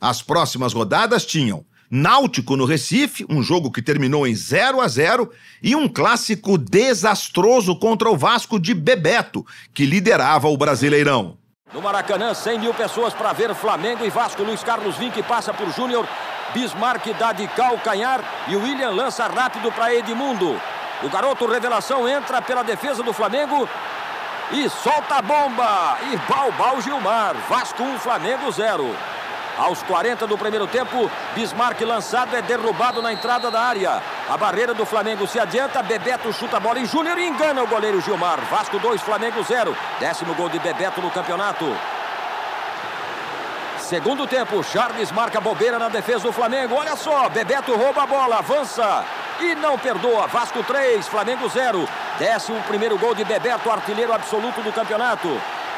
As 0.00 0.22
próximas 0.22 0.72
rodadas 0.72 1.26
tinham 1.26 1.64
Náutico 1.90 2.56
no 2.56 2.64
Recife, 2.64 3.26
um 3.28 3.42
jogo 3.42 3.68
que 3.68 3.82
terminou 3.82 4.24
em 4.24 4.32
0 4.32 4.80
a 4.80 4.86
0 4.86 5.28
e 5.60 5.74
um 5.74 5.88
clássico 5.88 6.56
desastroso 6.56 7.74
contra 7.74 8.08
o 8.08 8.16
Vasco 8.16 8.60
de 8.60 8.72
Bebeto, 8.72 9.44
que 9.74 9.84
liderava 9.84 10.48
o 10.48 10.56
Brasileirão. 10.56 11.36
No 11.74 11.82
Maracanã, 11.82 12.32
100 12.32 12.60
mil 12.60 12.74
pessoas 12.74 13.12
para 13.12 13.32
ver 13.32 13.52
Flamengo 13.56 14.04
e 14.04 14.10
Vasco. 14.10 14.44
Luiz 14.44 14.62
Carlos 14.62 14.96
Vinck 14.96 15.20
passa 15.24 15.52
por 15.52 15.68
Júnior. 15.72 16.06
Bismarck 16.54 17.06
dá 17.18 17.32
de 17.32 17.48
calcanhar 17.48 18.24
e 18.48 18.54
William 18.54 18.90
lança 18.90 19.26
rápido 19.26 19.72
para 19.72 19.92
Edmundo. 19.92 20.60
O 21.02 21.08
garoto 21.08 21.46
revelação 21.46 22.08
entra 22.08 22.40
pela 22.40 22.62
defesa 22.62 23.02
do 23.02 23.12
Flamengo 23.12 23.68
e 24.52 24.68
solta 24.68 25.16
a 25.16 25.22
bomba. 25.22 25.98
E 26.12 26.16
Balbal 26.30 26.80
Gilmar. 26.80 27.34
Vasco 27.48 27.82
1, 27.82 27.98
Flamengo 27.98 28.50
0. 28.50 28.96
Aos 29.58 29.82
40 29.82 30.26
do 30.26 30.38
primeiro 30.38 30.66
tempo, 30.66 31.10
Bismarck 31.34 31.80
lançado 31.82 32.34
é 32.34 32.40
derrubado 32.40 33.02
na 33.02 33.12
entrada 33.12 33.50
da 33.50 33.60
área. 33.60 34.02
A 34.28 34.36
barreira 34.36 34.72
do 34.72 34.86
Flamengo 34.86 35.26
se 35.26 35.38
adianta, 35.38 35.82
Bebeto 35.82 36.32
chuta 36.32 36.56
a 36.56 36.60
bola 36.60 36.78
em 36.78 36.86
Júnior 36.86 37.18
e 37.18 37.26
engana 37.26 37.62
o 37.62 37.66
goleiro 37.66 38.00
Gilmar. 38.00 38.40
Vasco 38.50 38.78
2, 38.78 39.02
Flamengo 39.02 39.42
0. 39.42 39.76
Décimo 39.98 40.34
gol 40.34 40.48
de 40.48 40.58
Bebeto 40.58 41.02
no 41.02 41.10
campeonato. 41.10 41.76
Segundo 43.78 44.26
tempo, 44.26 44.62
Charles 44.62 45.10
marca 45.10 45.40
bobeira 45.40 45.78
na 45.78 45.88
defesa 45.88 46.20
do 46.20 46.32
Flamengo. 46.32 46.76
Olha 46.76 46.96
só, 46.96 47.28
Bebeto 47.28 47.74
rouba 47.74 48.04
a 48.04 48.06
bola, 48.06 48.38
avança 48.38 49.04
e 49.40 49.54
não 49.56 49.76
perdoa. 49.78 50.26
Vasco 50.28 50.62
3, 50.62 51.06
Flamengo 51.08 51.48
0. 51.48 51.88
Décimo 52.20 52.60
primeiro 52.64 52.98
gol 52.98 53.14
de 53.14 53.24
Bebeto, 53.24 53.70
artilheiro 53.70 54.12
absoluto 54.12 54.60
do 54.60 54.70
campeonato. 54.70 55.26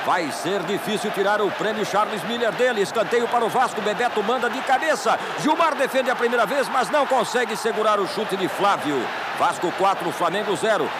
Vai 0.05 0.33
ser 0.33 0.61
difícil 0.64 1.09
tirar 1.12 1.40
o 1.40 1.48
prêmio 1.52 1.87
Charles 1.87 2.20
Miller 2.24 2.50
dele. 2.50 2.81
Escanteio 2.81 3.28
para 3.28 3.44
o 3.44 3.48
Vasco. 3.48 3.81
Bebeto 3.81 4.20
manda 4.24 4.50
de 4.50 4.61
cabeça. 4.62 5.16
Gilmar 5.40 5.76
defende 5.76 6.11
a 6.11 6.16
primeira 6.16 6.44
vez, 6.44 6.68
mas 6.68 6.90
não 6.90 7.07
consegue 7.07 7.57
segurar 7.57 8.00
o 8.00 8.09
chute 8.09 8.37
de 8.37 8.48
Flávio. 8.48 8.96
Vasco 9.38 9.70
4, 9.78 10.11
Flamengo 10.11 10.57
0. 10.57 10.90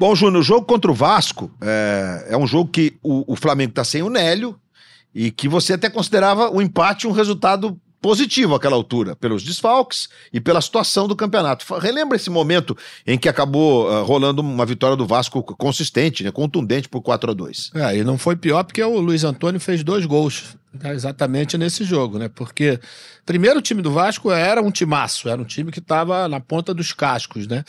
Bom, 0.00 0.12
Júnior, 0.16 0.40
o 0.40 0.44
jogo 0.44 0.66
contra 0.66 0.90
o 0.90 0.94
Vasco 0.94 1.48
é, 1.62 2.26
é 2.30 2.36
um 2.36 2.44
jogo 2.44 2.68
que 2.68 2.98
o, 3.00 3.34
o 3.34 3.36
Flamengo 3.36 3.70
está 3.70 3.84
sem 3.84 4.02
o 4.02 4.10
Nélio 4.10 4.58
e 5.14 5.30
que 5.30 5.46
você 5.46 5.74
até 5.74 5.88
considerava 5.88 6.50
o 6.50 6.60
empate 6.60 7.06
um 7.06 7.12
resultado 7.12 7.78
positivo 8.02 8.56
àquela 8.56 8.74
altura, 8.74 9.14
pelos 9.14 9.44
desfalques 9.44 10.08
e 10.32 10.40
pela 10.40 10.60
situação 10.60 11.06
do 11.06 11.14
campeonato. 11.14 11.64
Relembra 11.78 12.16
esse 12.16 12.28
momento 12.28 12.76
em 13.06 13.16
que 13.16 13.28
acabou 13.28 13.88
uh, 13.88 14.02
rolando 14.02 14.42
uma 14.42 14.66
vitória 14.66 14.96
do 14.96 15.06
Vasco 15.06 15.42
consistente, 15.42 16.24
né, 16.24 16.32
contundente 16.32 16.88
por 16.88 17.00
4 17.00 17.30
a 17.30 17.34
2 17.34 17.70
É, 17.74 17.96
e 17.96 18.04
não 18.04 18.18
foi 18.18 18.34
pior 18.34 18.64
porque 18.64 18.82
o 18.82 18.98
Luiz 18.98 19.22
Antônio 19.22 19.60
fez 19.60 19.84
dois 19.84 20.04
gols 20.04 20.56
né, 20.72 20.92
exatamente 20.92 21.56
nesse 21.56 21.84
jogo, 21.84 22.18
né? 22.18 22.28
Porque 22.28 22.80
primeiro 23.24 23.58
o 23.58 23.62
time 23.62 23.82
do 23.82 23.92
Vasco 23.92 24.32
era 24.32 24.60
um 24.60 24.70
timaço, 24.70 25.28
era 25.28 25.40
um 25.40 25.44
time 25.44 25.70
que 25.70 25.78
estava 25.78 26.26
na 26.28 26.40
ponta 26.40 26.74
dos 26.74 26.92
cascos, 26.92 27.46
né? 27.46 27.62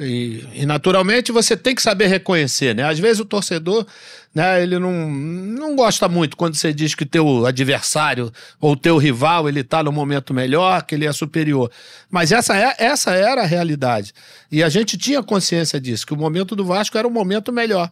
E, 0.00 0.44
e, 0.54 0.64
naturalmente 0.64 1.32
você 1.32 1.56
tem 1.56 1.74
que 1.74 1.82
saber 1.82 2.06
reconhecer, 2.06 2.72
né? 2.72 2.84
Às 2.84 3.00
vezes 3.00 3.18
o 3.18 3.24
torcedor, 3.24 3.84
né, 4.32 4.62
ele 4.62 4.78
não, 4.78 5.10
não 5.10 5.74
gosta 5.74 6.08
muito 6.08 6.36
quando 6.36 6.54
você 6.54 6.72
diz 6.72 6.94
que 6.94 7.04
teu 7.04 7.44
adversário 7.44 8.32
ou 8.60 8.76
teu 8.76 8.96
rival, 8.96 9.48
ele 9.48 9.64
tá 9.64 9.82
no 9.82 9.90
momento 9.90 10.32
melhor, 10.32 10.82
que 10.84 10.94
ele 10.94 11.04
é 11.04 11.12
superior. 11.12 11.68
Mas 12.08 12.30
essa, 12.30 12.56
é, 12.56 12.76
essa 12.78 13.10
era 13.10 13.42
a 13.42 13.46
realidade. 13.46 14.12
E 14.52 14.62
a 14.62 14.68
gente 14.68 14.96
tinha 14.96 15.20
consciência 15.20 15.80
disso, 15.80 16.06
que 16.06 16.14
o 16.14 16.16
momento 16.16 16.54
do 16.54 16.64
Vasco 16.64 16.96
era 16.96 17.06
o 17.06 17.10
momento 17.10 17.52
melhor. 17.52 17.90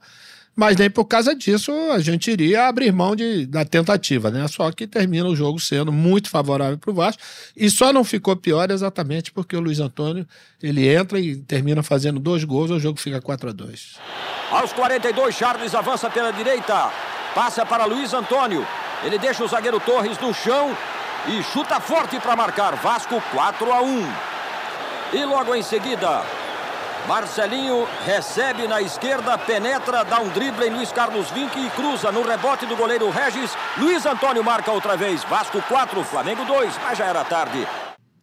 Mas 0.56 0.74
nem 0.78 0.88
por 0.88 1.04
causa 1.04 1.34
disso 1.34 1.70
a 1.92 1.98
gente 1.98 2.30
iria 2.30 2.66
abrir 2.66 2.90
mão 2.90 3.14
de, 3.14 3.44
da 3.44 3.62
tentativa, 3.62 4.30
né? 4.30 4.48
Só 4.48 4.72
que 4.72 4.86
termina 4.86 5.28
o 5.28 5.36
jogo 5.36 5.60
sendo 5.60 5.92
muito 5.92 6.30
favorável 6.30 6.78
para 6.78 6.90
o 6.90 6.94
Vasco. 6.94 7.22
E 7.54 7.68
só 7.68 7.92
não 7.92 8.02
ficou 8.02 8.34
pior 8.34 8.70
exatamente 8.70 9.30
porque 9.30 9.54
o 9.54 9.60
Luiz 9.60 9.80
Antônio 9.80 10.26
ele 10.62 10.88
entra 10.88 11.20
e 11.20 11.36
termina 11.36 11.82
fazendo 11.82 12.18
dois 12.18 12.42
gols, 12.42 12.70
o 12.70 12.80
jogo 12.80 12.98
fica 12.98 13.20
4 13.20 13.50
a 13.50 13.52
2 13.52 13.96
Aos 14.50 14.72
42, 14.72 15.34
Charles 15.34 15.74
avança 15.74 16.08
pela 16.08 16.30
direita, 16.30 16.90
passa 17.34 17.66
para 17.66 17.84
Luiz 17.84 18.14
Antônio. 18.14 18.66
Ele 19.04 19.18
deixa 19.18 19.44
o 19.44 19.48
zagueiro 19.48 19.78
Torres 19.78 20.18
no 20.18 20.32
chão 20.32 20.74
e 21.28 21.42
chuta 21.42 21.78
forte 21.80 22.18
para 22.18 22.34
marcar. 22.34 22.76
Vasco 22.76 23.22
4 23.32 23.72
a 23.72 23.82
1. 23.82 24.06
E 25.12 25.24
logo 25.24 25.54
em 25.54 25.62
seguida, 25.62 26.22
Marcelinho 27.06 27.86
recebe 28.04 28.66
na 28.66 28.82
esquerda, 28.82 29.38
penetra, 29.38 30.04
dá 30.04 30.20
um 30.20 30.28
drible 30.30 30.66
em 30.66 30.70
Luiz 30.70 30.90
Carlos 30.90 31.30
Vinck 31.30 31.56
e 31.56 31.70
cruza 31.70 32.10
no 32.10 32.22
rebote 32.22 32.66
do 32.66 32.74
goleiro 32.74 33.08
Regis. 33.10 33.52
Luiz 33.78 34.04
Antônio 34.04 34.42
marca 34.42 34.72
outra 34.72 34.96
vez. 34.96 35.22
Vasco 35.22 35.62
4, 35.62 36.02
Flamengo 36.02 36.44
2, 36.44 36.74
mas 36.82 36.98
já 36.98 37.06
era 37.06 37.24
tarde. 37.24 37.66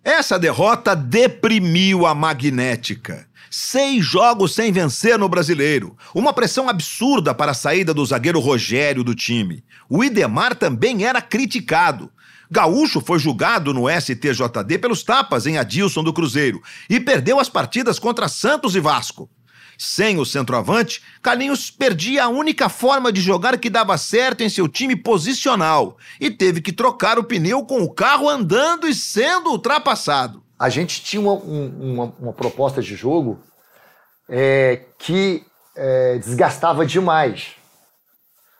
Essa 0.03 0.37
derrota 0.37 0.93
deprimiu 0.93 2.05
a 2.05 2.13
magnética. 2.13 3.25
Seis 3.49 4.03
jogos 4.03 4.53
sem 4.53 4.69
vencer 4.69 5.17
no 5.17 5.29
brasileiro. 5.29 5.95
Uma 6.13 6.33
pressão 6.33 6.67
absurda 6.67 7.33
para 7.33 7.51
a 7.51 7.55
saída 7.55 7.93
do 7.93 8.05
zagueiro 8.05 8.39
Rogério 8.41 9.01
do 9.03 9.15
time. 9.15 9.63
O 9.87 10.03
Idemar 10.03 10.55
também 10.55 11.05
era 11.05 11.21
criticado. 11.21 12.11
Gaúcho 12.53 13.01
foi 13.01 13.17
julgado 13.17 13.73
no 13.73 13.89
STJD 13.89 14.77
pelos 14.77 15.01
tapas 15.01 15.47
em 15.47 15.57
Adilson 15.57 16.03
do 16.03 16.13
Cruzeiro 16.13 16.61
e 16.87 16.99
perdeu 16.99 17.39
as 17.39 17.49
partidas 17.49 17.97
contra 17.97 18.27
Santos 18.27 18.75
e 18.75 18.79
Vasco. 18.79 19.27
Sem 19.75 20.19
o 20.19 20.25
centroavante, 20.25 21.01
Carlinhos 21.19 21.71
perdia 21.71 22.25
a 22.25 22.29
única 22.29 22.69
forma 22.69 23.11
de 23.11 23.21
jogar 23.21 23.57
que 23.57 23.71
dava 23.71 23.97
certo 23.97 24.41
em 24.41 24.49
seu 24.49 24.67
time 24.67 24.95
posicional 24.95 25.97
e 26.21 26.29
teve 26.29 26.61
que 26.61 26.71
trocar 26.71 27.17
o 27.17 27.23
pneu 27.23 27.65
com 27.65 27.81
o 27.81 27.91
carro 27.91 28.29
andando 28.29 28.87
e 28.87 28.93
sendo 28.93 29.49
ultrapassado. 29.49 30.43
A 30.59 30.69
gente 30.69 31.01
tinha 31.01 31.23
uma, 31.23 31.33
uma, 31.33 32.15
uma 32.19 32.33
proposta 32.33 32.83
de 32.83 32.95
jogo 32.95 33.39
é, 34.29 34.85
que 34.99 35.43
é, 35.75 36.19
desgastava 36.19 36.85
demais 36.85 37.53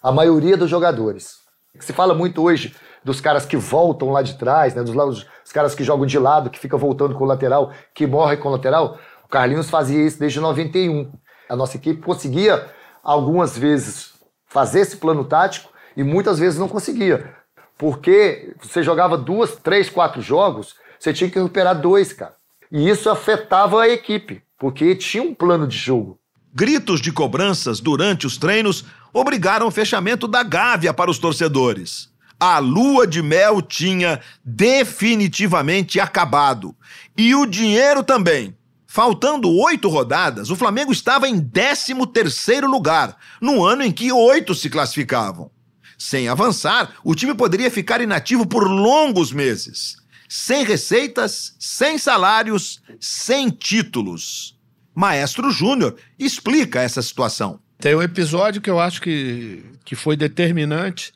a 0.01 0.11
maioria 0.11 0.57
dos 0.57 0.67
jogadores. 0.67 1.43
Se 1.79 1.93
fala 1.93 2.15
muito 2.15 2.41
hoje 2.41 2.73
dos 3.03 3.19
caras 3.19 3.45
que 3.45 3.57
voltam 3.57 4.11
lá 4.11 4.21
de 4.21 4.35
trás, 4.35 4.73
né? 4.73 4.81
Dos, 4.83 4.95
dos 4.95 5.51
caras 5.51 5.75
que 5.75 5.83
jogam 5.83 6.05
de 6.05 6.17
lado, 6.17 6.49
que 6.49 6.59
fica 6.59 6.77
voltando 6.77 7.15
com 7.15 7.23
o 7.23 7.27
lateral, 7.27 7.71
que 7.93 8.07
morre 8.07 8.37
com 8.37 8.49
o 8.49 8.51
lateral. 8.51 8.97
O 9.25 9.27
Carlinhos 9.27 9.69
fazia 9.69 10.05
isso 10.05 10.19
desde 10.19 10.39
91. 10.39 11.11
A 11.49 11.55
nossa 11.55 11.77
equipe 11.77 12.01
conseguia 12.01 12.67
algumas 13.03 13.57
vezes 13.57 14.13
fazer 14.47 14.81
esse 14.81 14.97
plano 14.97 15.25
tático 15.25 15.69
e 15.97 16.03
muitas 16.03 16.39
vezes 16.39 16.57
não 16.57 16.69
conseguia. 16.69 17.35
Porque 17.77 18.55
você 18.61 18.81
jogava 18.81 19.17
duas, 19.17 19.55
três, 19.57 19.89
quatro 19.89 20.21
jogos, 20.21 20.75
você 20.97 21.11
tinha 21.11 21.29
que 21.29 21.37
recuperar 21.37 21.79
dois, 21.79 22.13
cara. 22.13 22.35
E 22.71 22.89
isso 22.89 23.09
afetava 23.09 23.81
a 23.81 23.89
equipe, 23.89 24.41
porque 24.57 24.95
tinha 24.95 25.21
um 25.21 25.33
plano 25.33 25.67
de 25.67 25.77
jogo. 25.77 26.17
Gritos 26.53 27.01
de 27.01 27.11
cobranças 27.11 27.79
durante 27.79 28.25
os 28.25 28.37
treinos 28.37 28.85
obrigaram 29.11 29.67
o 29.67 29.71
fechamento 29.71 30.27
da 30.27 30.43
Gávea 30.43 30.93
para 30.93 31.11
os 31.11 31.17
torcedores 31.17 32.12
a 32.43 32.59
lua 32.59 33.07
de 33.07 33.21
mel 33.21 33.61
tinha 33.61 34.19
definitivamente 34.43 35.97
acabado. 35.97 36.75
E 37.17 37.33
o 37.33 37.45
dinheiro 37.45 38.03
também. 38.03 38.53
Faltando 38.85 39.49
oito 39.49 39.87
rodadas, 39.87 40.49
o 40.49 40.55
Flamengo 40.55 40.91
estava 40.91 41.25
em 41.27 41.39
13 41.39 41.95
terceiro 42.13 42.69
lugar, 42.69 43.17
no 43.41 43.63
ano 43.63 43.81
em 43.81 43.93
que 43.93 44.11
oito 44.11 44.53
se 44.53 44.69
classificavam. 44.69 45.49
Sem 45.97 46.27
avançar, 46.27 46.95
o 47.01 47.15
time 47.15 47.33
poderia 47.33 47.71
ficar 47.71 48.01
inativo 48.01 48.45
por 48.45 48.69
longos 48.69 49.31
meses. 49.31 49.95
Sem 50.27 50.65
receitas, 50.65 51.55
sem 51.57 51.97
salários, 51.97 52.81
sem 52.99 53.49
títulos. 53.49 54.59
Maestro 54.93 55.49
Júnior 55.49 55.95
explica 56.19 56.81
essa 56.81 57.01
situação. 57.01 57.57
Tem 57.79 57.95
um 57.95 58.01
episódio 58.01 58.61
que 58.61 58.69
eu 58.69 58.81
acho 58.81 59.01
que, 59.01 59.63
que 59.85 59.95
foi 59.95 60.17
determinante 60.17 61.13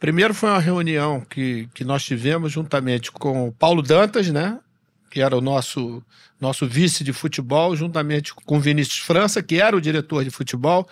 Primeiro 0.00 0.32
foi 0.32 0.48
uma 0.48 0.58
reunião 0.58 1.20
que, 1.20 1.68
que 1.74 1.84
nós 1.84 2.02
tivemos 2.02 2.50
juntamente 2.50 3.12
com 3.12 3.48
o 3.48 3.52
Paulo 3.52 3.82
Dantas, 3.82 4.28
né? 4.30 4.58
Que 5.10 5.20
era 5.20 5.36
o 5.36 5.42
nosso, 5.42 6.02
nosso 6.40 6.66
vice 6.66 7.04
de 7.04 7.12
futebol, 7.12 7.76
juntamente 7.76 8.32
com 8.34 8.56
o 8.56 8.60
Vinícius 8.60 9.00
França, 9.00 9.42
que 9.42 9.60
era 9.60 9.76
o 9.76 9.80
diretor 9.80 10.24
de 10.24 10.30
futebol, 10.30 10.88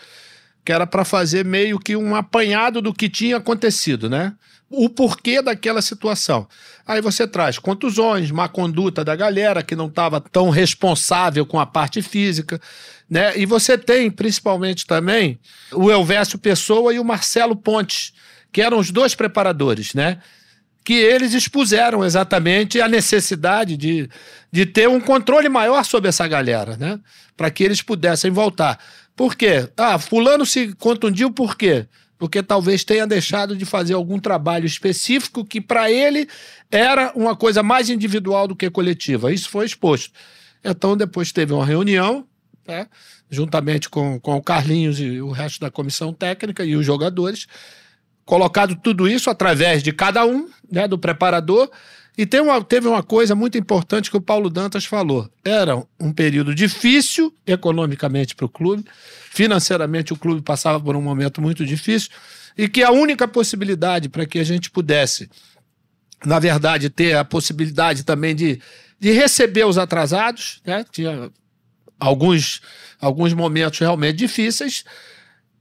que 0.62 0.70
era 0.70 0.86
para 0.86 1.06
fazer 1.06 1.42
meio 1.42 1.78
que 1.78 1.96
um 1.96 2.14
apanhado 2.14 2.82
do 2.82 2.92
que 2.92 3.08
tinha 3.08 3.38
acontecido, 3.38 4.10
né? 4.10 4.34
O 4.68 4.90
porquê 4.90 5.40
daquela 5.40 5.80
situação. 5.80 6.46
Aí 6.86 7.00
você 7.00 7.26
traz 7.26 7.58
contusões, 7.58 8.30
má 8.30 8.46
conduta 8.46 9.02
da 9.02 9.16
galera 9.16 9.62
que 9.62 9.74
não 9.74 9.86
estava 9.86 10.20
tão 10.20 10.50
responsável 10.50 11.46
com 11.46 11.58
a 11.58 11.64
parte 11.64 12.02
física, 12.02 12.60
né? 13.08 13.38
E 13.38 13.46
você 13.46 13.78
tem 13.78 14.10
principalmente 14.10 14.86
também 14.86 15.40
o 15.72 15.90
Elvésio 15.90 16.38
Pessoa 16.38 16.92
e 16.92 16.98
o 16.98 17.04
Marcelo 17.04 17.56
Pontes, 17.56 18.12
que 18.52 18.62
eram 18.62 18.78
os 18.78 18.90
dois 18.90 19.14
preparadores, 19.14 19.94
né? 19.94 20.18
Que 20.84 20.94
eles 20.94 21.34
expuseram 21.34 22.04
exatamente 22.04 22.80
a 22.80 22.88
necessidade 22.88 23.76
de, 23.76 24.08
de 24.50 24.64
ter 24.64 24.88
um 24.88 25.00
controle 25.00 25.48
maior 25.48 25.84
sobre 25.84 26.08
essa 26.08 26.26
galera, 26.26 26.76
né? 26.76 26.98
Para 27.36 27.50
que 27.50 27.62
eles 27.62 27.82
pudessem 27.82 28.30
voltar. 28.30 28.78
Por 29.14 29.34
quê? 29.34 29.68
Ah, 29.76 29.98
Fulano 29.98 30.46
se 30.46 30.72
contundiu 30.74 31.30
por 31.30 31.56
quê? 31.56 31.86
Porque 32.18 32.42
talvez 32.42 32.84
tenha 32.84 33.06
deixado 33.06 33.56
de 33.56 33.64
fazer 33.64 33.94
algum 33.94 34.18
trabalho 34.18 34.66
específico 34.66 35.44
que 35.44 35.60
para 35.60 35.90
ele 35.90 36.28
era 36.70 37.12
uma 37.14 37.36
coisa 37.36 37.62
mais 37.62 37.90
individual 37.90 38.48
do 38.48 38.56
que 38.56 38.68
coletiva. 38.70 39.32
Isso 39.32 39.48
foi 39.48 39.66
exposto. 39.66 40.12
Então, 40.64 40.96
depois 40.96 41.30
teve 41.30 41.52
uma 41.52 41.64
reunião, 41.64 42.26
né? 42.66 42.86
juntamente 43.30 43.88
com, 43.88 44.18
com 44.18 44.36
o 44.36 44.42
Carlinhos 44.42 44.98
e 45.00 45.20
o 45.20 45.30
resto 45.30 45.60
da 45.60 45.70
comissão 45.70 46.12
técnica 46.12 46.64
e 46.64 46.76
os 46.76 46.84
jogadores, 46.84 47.46
colocado 48.28 48.76
tudo 48.76 49.08
isso 49.08 49.30
através 49.30 49.82
de 49.82 49.90
cada 49.90 50.26
um, 50.26 50.50
né, 50.70 50.86
do 50.86 50.98
preparador. 50.98 51.70
E 52.16 52.28
uma, 52.40 52.62
teve 52.62 52.86
uma 52.86 53.02
coisa 53.02 53.34
muito 53.34 53.56
importante 53.56 54.10
que 54.10 54.18
o 54.18 54.20
Paulo 54.20 54.50
Dantas 54.50 54.84
falou. 54.84 55.30
Era 55.42 55.82
um 55.98 56.12
período 56.12 56.54
difícil 56.54 57.34
economicamente 57.46 58.36
para 58.36 58.44
o 58.44 58.48
clube, 58.48 58.84
financeiramente 59.30 60.12
o 60.12 60.16
clube 60.16 60.42
passava 60.42 60.78
por 60.78 60.94
um 60.94 61.00
momento 61.00 61.40
muito 61.40 61.64
difícil, 61.64 62.10
e 62.56 62.68
que 62.68 62.82
a 62.82 62.90
única 62.90 63.26
possibilidade 63.26 64.10
para 64.10 64.26
que 64.26 64.38
a 64.38 64.44
gente 64.44 64.70
pudesse, 64.70 65.30
na 66.22 66.38
verdade, 66.38 66.90
ter 66.90 67.16
a 67.16 67.24
possibilidade 67.24 68.04
também 68.04 68.34
de, 68.34 68.60
de 69.00 69.10
receber 69.12 69.64
os 69.64 69.78
atrasados, 69.78 70.60
né? 70.66 70.84
tinha 70.92 71.30
alguns, 71.98 72.60
alguns 73.00 73.32
momentos 73.32 73.78
realmente 73.78 74.16
difíceis, 74.16 74.84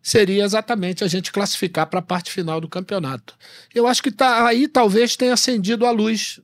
seria 0.07 0.45
exatamente 0.45 1.03
a 1.03 1.08
gente 1.08 1.33
classificar 1.33 1.85
para 1.85 1.99
a 1.99 2.01
parte 2.01 2.31
final 2.31 2.62
do 2.62 2.69
campeonato. 2.69 3.35
Eu 3.75 3.85
acho 3.85 4.01
que 4.01 4.10
tá, 4.10 4.47
aí 4.47 4.65
talvez 4.65 5.17
tenha 5.17 5.33
acendido 5.33 5.85
a 5.85 5.91
luz. 5.91 6.39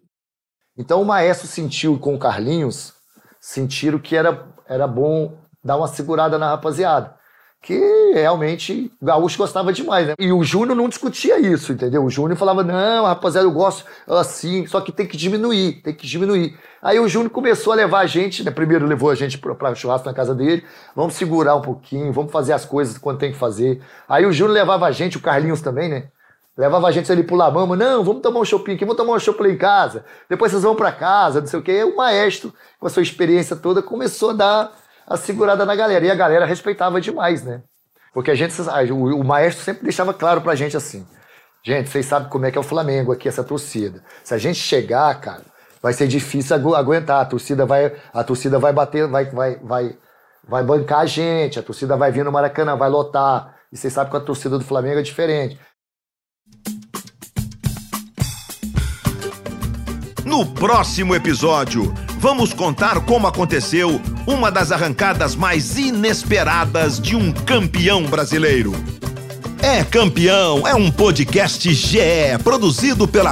Então 0.78 1.02
o 1.02 1.06
Maestro 1.06 1.48
sentiu 1.48 1.98
com 1.98 2.14
o 2.14 2.20
Carlinhos, 2.20 2.94
sentiram 3.40 4.00
que 4.00 4.18
era, 4.18 4.54
era 4.68 4.86
bom 4.86 5.38
dar 5.64 5.78
uma 5.78 5.88
segurada 5.88 6.38
na 6.38 6.50
rapaziada. 6.50 7.16
Que 7.64 8.12
realmente 8.14 8.92
o 9.02 9.06
Gaúcho 9.06 9.38
gostava 9.38 9.72
demais, 9.72 10.06
né? 10.06 10.16
E 10.20 10.34
o 10.34 10.44
Júnior 10.44 10.76
não 10.76 10.90
discutia 10.90 11.40
isso, 11.40 11.72
entendeu? 11.72 12.04
O 12.04 12.10
Júnior 12.10 12.38
falava, 12.38 12.62
não, 12.62 13.06
rapaziada, 13.06 13.48
eu 13.48 13.52
gosto 13.52 13.86
assim, 14.06 14.68
só 14.68 14.82
que 14.82 14.92
tem 14.92 15.08
que 15.08 15.16
diminuir, 15.16 15.82
tem 15.82 15.94
que 15.94 16.06
diminuir. 16.06 16.60
Aí 16.82 17.00
o 17.00 17.08
Júnior 17.08 17.32
começou 17.32 17.72
a 17.72 17.76
levar 17.78 18.00
a 18.00 18.06
gente, 18.06 18.44
né? 18.44 18.52
Primeiro 18.52 18.86
levou 18.86 19.10
a 19.10 19.16
gente 19.16 19.38
para 19.38 19.74
churrasco 19.76 20.06
na 20.06 20.14
casa 20.14 20.36
dele, 20.36 20.62
vamos 20.94 21.14
segurar 21.14 21.56
um 21.56 21.62
pouquinho, 21.62 22.12
vamos 22.12 22.34
fazer 22.34 22.52
as 22.52 22.66
coisas 22.66 22.98
quando 22.98 23.20
tem 23.20 23.32
que 23.32 23.38
fazer. 23.38 23.82
Aí 24.10 24.26
o 24.26 24.34
Júnior 24.34 24.56
levava 24.56 24.86
a 24.86 24.92
gente, 24.92 25.16
o 25.16 25.22
Carlinhos 25.22 25.62
também, 25.62 25.88
né? 25.88 26.10
Levava 26.58 26.86
a 26.88 26.92
gente 26.92 27.10
ali 27.10 27.24
pro 27.24 27.38
Lamama, 27.38 27.78
não, 27.78 28.04
vamos 28.04 28.22
tomar 28.22 28.42
um 28.42 28.46
shopping 28.46 28.74
aqui, 28.74 28.84
vamos 28.84 28.98
tomar 28.98 29.14
um 29.14 29.20
shopping 29.20 29.52
em 29.52 29.58
casa, 29.58 30.04
depois 30.30 30.52
vocês 30.52 30.64
vão 30.64 30.76
para 30.76 30.92
casa, 30.92 31.40
não 31.40 31.48
sei 31.48 31.60
o 31.60 31.64
quê. 31.64 31.80
E 31.80 31.84
o 31.86 31.96
maestro, 31.96 32.54
com 32.78 32.88
a 32.88 32.90
sua 32.90 33.02
experiência 33.02 33.56
toda, 33.56 33.82
começou 33.82 34.32
a 34.32 34.34
dar 34.34 34.83
a 35.08 35.18
segurada 35.18 35.66
na 35.66 35.76
galera. 35.76 36.06
E 36.06 36.12
a 36.12 36.16
galera 36.16 36.46
respeitava 36.46 37.00
demais, 37.00 37.44
né? 37.44 37.62
Porque 38.14 38.32
a 38.32 38.36
gente, 38.36 38.54
o, 38.92 39.24
maestro 39.24 39.64
sempre 39.64 39.84
deixava 39.84 40.14
claro 40.14 40.42
pra 40.42 40.56
gente 40.56 40.78
assim: 40.78 41.06
gente, 41.64 41.90
vocês 41.90 42.06
sabem 42.06 42.30
como 42.30 42.46
é 42.46 42.52
que 42.52 42.58
é 42.58 42.62
o 42.62 42.64
Flamengo 42.64 43.12
aqui, 43.12 43.28
essa 43.28 43.44
torcida. 43.44 44.04
Se 44.24 44.34
a 44.34 44.38
gente 44.38 44.60
chegar, 44.60 45.20
cara, 45.20 45.44
vai 45.82 45.94
ser 45.94 46.08
difícil 46.08 46.56
agu 46.56 46.76
aguentar. 46.76 47.22
A 47.22 47.26
torcida 47.26 47.66
vai, 47.66 47.96
a 48.14 48.24
torcida 48.24 48.60
vai 48.60 48.72
bater, 48.72 49.08
vai, 49.08 49.26
vai, 49.26 49.56
vai, 49.64 49.98
vai 50.48 50.64
bancar 50.64 51.00
a 51.00 51.06
gente, 51.06 51.60
a 51.60 51.64
torcida 51.64 51.98
vai 51.98 52.12
vir 52.12 52.24
no 52.24 52.32
Maracanã, 52.32 52.76
vai 52.76 52.90
lotar. 52.90 53.56
E 53.72 53.78
vocês 53.78 53.92
sabem 53.92 54.12
que 54.12 54.18
a 54.18 54.22
torcida 54.22 54.58
do 54.58 54.64
Flamengo 54.64 55.00
é 55.00 55.04
diferente. 55.04 55.60
No 60.24 60.46
próximo 60.54 61.14
episódio, 61.14 61.94
vamos 62.24 62.54
contar 62.54 63.02
como 63.02 63.28
aconteceu 63.28 64.00
uma 64.26 64.50
das 64.50 64.72
arrancadas 64.72 65.36
mais 65.36 65.78
inesperadas 65.78 66.98
de 66.98 67.18
um 67.18 67.34
campeão 67.34 68.04
brasileiro. 68.04 68.74
É 69.62 69.84
Campeão 69.84 70.66
é 70.66 70.74
um 70.74 70.90
podcast 70.90 71.74
GE 71.74 72.00
produzido 72.42 73.10
pela 73.10 73.32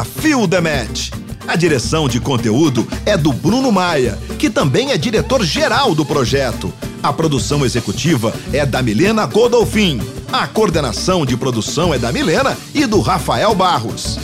Match. 0.61 1.09
A 1.47 1.55
direção 1.55 2.09
de 2.09 2.19
conteúdo 2.19 2.85
é 3.05 3.15
do 3.15 3.31
Bruno 3.31 3.71
Maia, 3.71 4.19
que 4.37 4.49
também 4.49 4.91
é 4.91 4.97
diretor-geral 4.97 5.95
do 5.95 6.05
projeto. 6.05 6.73
A 7.01 7.13
produção 7.13 7.63
executiva 7.63 8.33
é 8.51 8.65
da 8.65 8.81
Milena 8.81 9.25
Godolfin. 9.25 10.01
A 10.33 10.45
coordenação 10.47 11.25
de 11.25 11.37
produção 11.37 11.93
é 11.93 11.97
da 11.97 12.11
Milena 12.11 12.57
e 12.75 12.85
do 12.85 12.99
Rafael 12.99 13.55
Barros. 13.55 14.19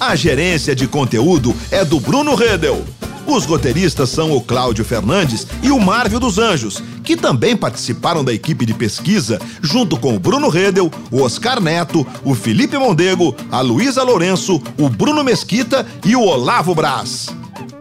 A 0.00 0.16
gerência 0.16 0.74
de 0.74 0.88
conteúdo 0.88 1.54
é 1.70 1.84
do 1.84 2.00
Bruno 2.00 2.34
Redel. 2.34 2.82
Os 3.30 3.44
roteiristas 3.44 4.10
são 4.10 4.32
o 4.32 4.40
Cláudio 4.40 4.84
Fernandes 4.84 5.46
e 5.62 5.70
o 5.70 5.78
Marvio 5.78 6.18
dos 6.18 6.36
Anjos, 6.36 6.82
que 7.04 7.16
também 7.16 7.56
participaram 7.56 8.24
da 8.24 8.34
equipe 8.34 8.66
de 8.66 8.74
pesquisa, 8.74 9.40
junto 9.62 9.96
com 9.96 10.16
o 10.16 10.18
Bruno 10.18 10.48
Redel, 10.48 10.90
o 11.12 11.22
Oscar 11.22 11.60
Neto, 11.60 12.04
o 12.24 12.34
Felipe 12.34 12.76
Mondego, 12.76 13.32
a 13.48 13.60
Luísa 13.60 14.02
Lourenço, 14.02 14.60
o 14.76 14.88
Bruno 14.88 15.22
Mesquita 15.22 15.86
e 16.04 16.16
o 16.16 16.22
Olavo 16.22 16.74
Braz. 16.74 17.28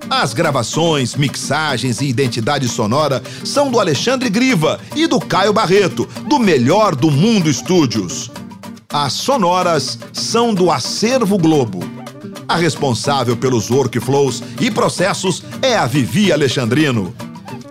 As 0.08 0.34
gravações, 0.34 1.16
mixagens 1.16 2.00
e 2.00 2.06
identidade 2.06 2.68
sonora 2.68 3.24
são 3.44 3.72
do 3.72 3.80
Alexandre 3.80 4.30
Griva 4.30 4.80
e 4.96 5.08
do 5.08 5.20
Caio 5.20 5.52
Barreto, 5.52 6.08
do 6.28 6.38
Melhor 6.38 6.96
do 6.96 7.10
Mundo 7.10 7.50
Estúdios. 7.50 8.30
As 8.88 9.14
sonoras 9.14 9.98
são 10.14 10.54
do 10.54 10.70
Acervo 10.70 11.40
Globo. 11.40 11.99
A 12.50 12.56
responsável 12.56 13.38
pelos 13.38 13.70
workflows 13.70 14.42
e 14.60 14.72
processos 14.72 15.44
é 15.62 15.78
a 15.78 15.86
Vivi 15.86 16.34
Alexandrino. 16.34 17.14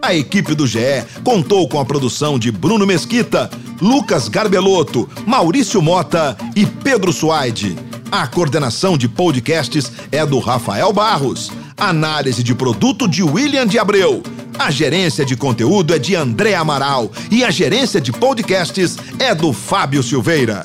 A 0.00 0.14
equipe 0.14 0.54
do 0.54 0.68
GE 0.68 1.04
contou 1.24 1.68
com 1.68 1.80
a 1.80 1.84
produção 1.84 2.38
de 2.38 2.52
Bruno 2.52 2.86
Mesquita, 2.86 3.50
Lucas 3.82 4.28
Garbelotto, 4.28 5.10
Maurício 5.26 5.82
Mota 5.82 6.36
e 6.54 6.64
Pedro 6.64 7.12
Suaide. 7.12 7.76
A 8.08 8.28
coordenação 8.28 8.96
de 8.96 9.08
podcasts 9.08 9.90
é 10.12 10.24
do 10.24 10.38
Rafael 10.38 10.92
Barros. 10.92 11.50
Análise 11.76 12.44
de 12.44 12.54
produto 12.54 13.08
de 13.08 13.24
William 13.24 13.66
de 13.66 13.80
Abreu. 13.80 14.22
A 14.56 14.70
gerência 14.70 15.24
de 15.24 15.36
conteúdo 15.36 15.92
é 15.92 15.98
de 15.98 16.14
André 16.14 16.54
Amaral 16.54 17.10
e 17.32 17.42
a 17.42 17.50
gerência 17.50 18.00
de 18.00 18.12
podcasts 18.12 18.96
é 19.18 19.34
do 19.34 19.52
Fábio 19.52 20.04
Silveira. 20.04 20.64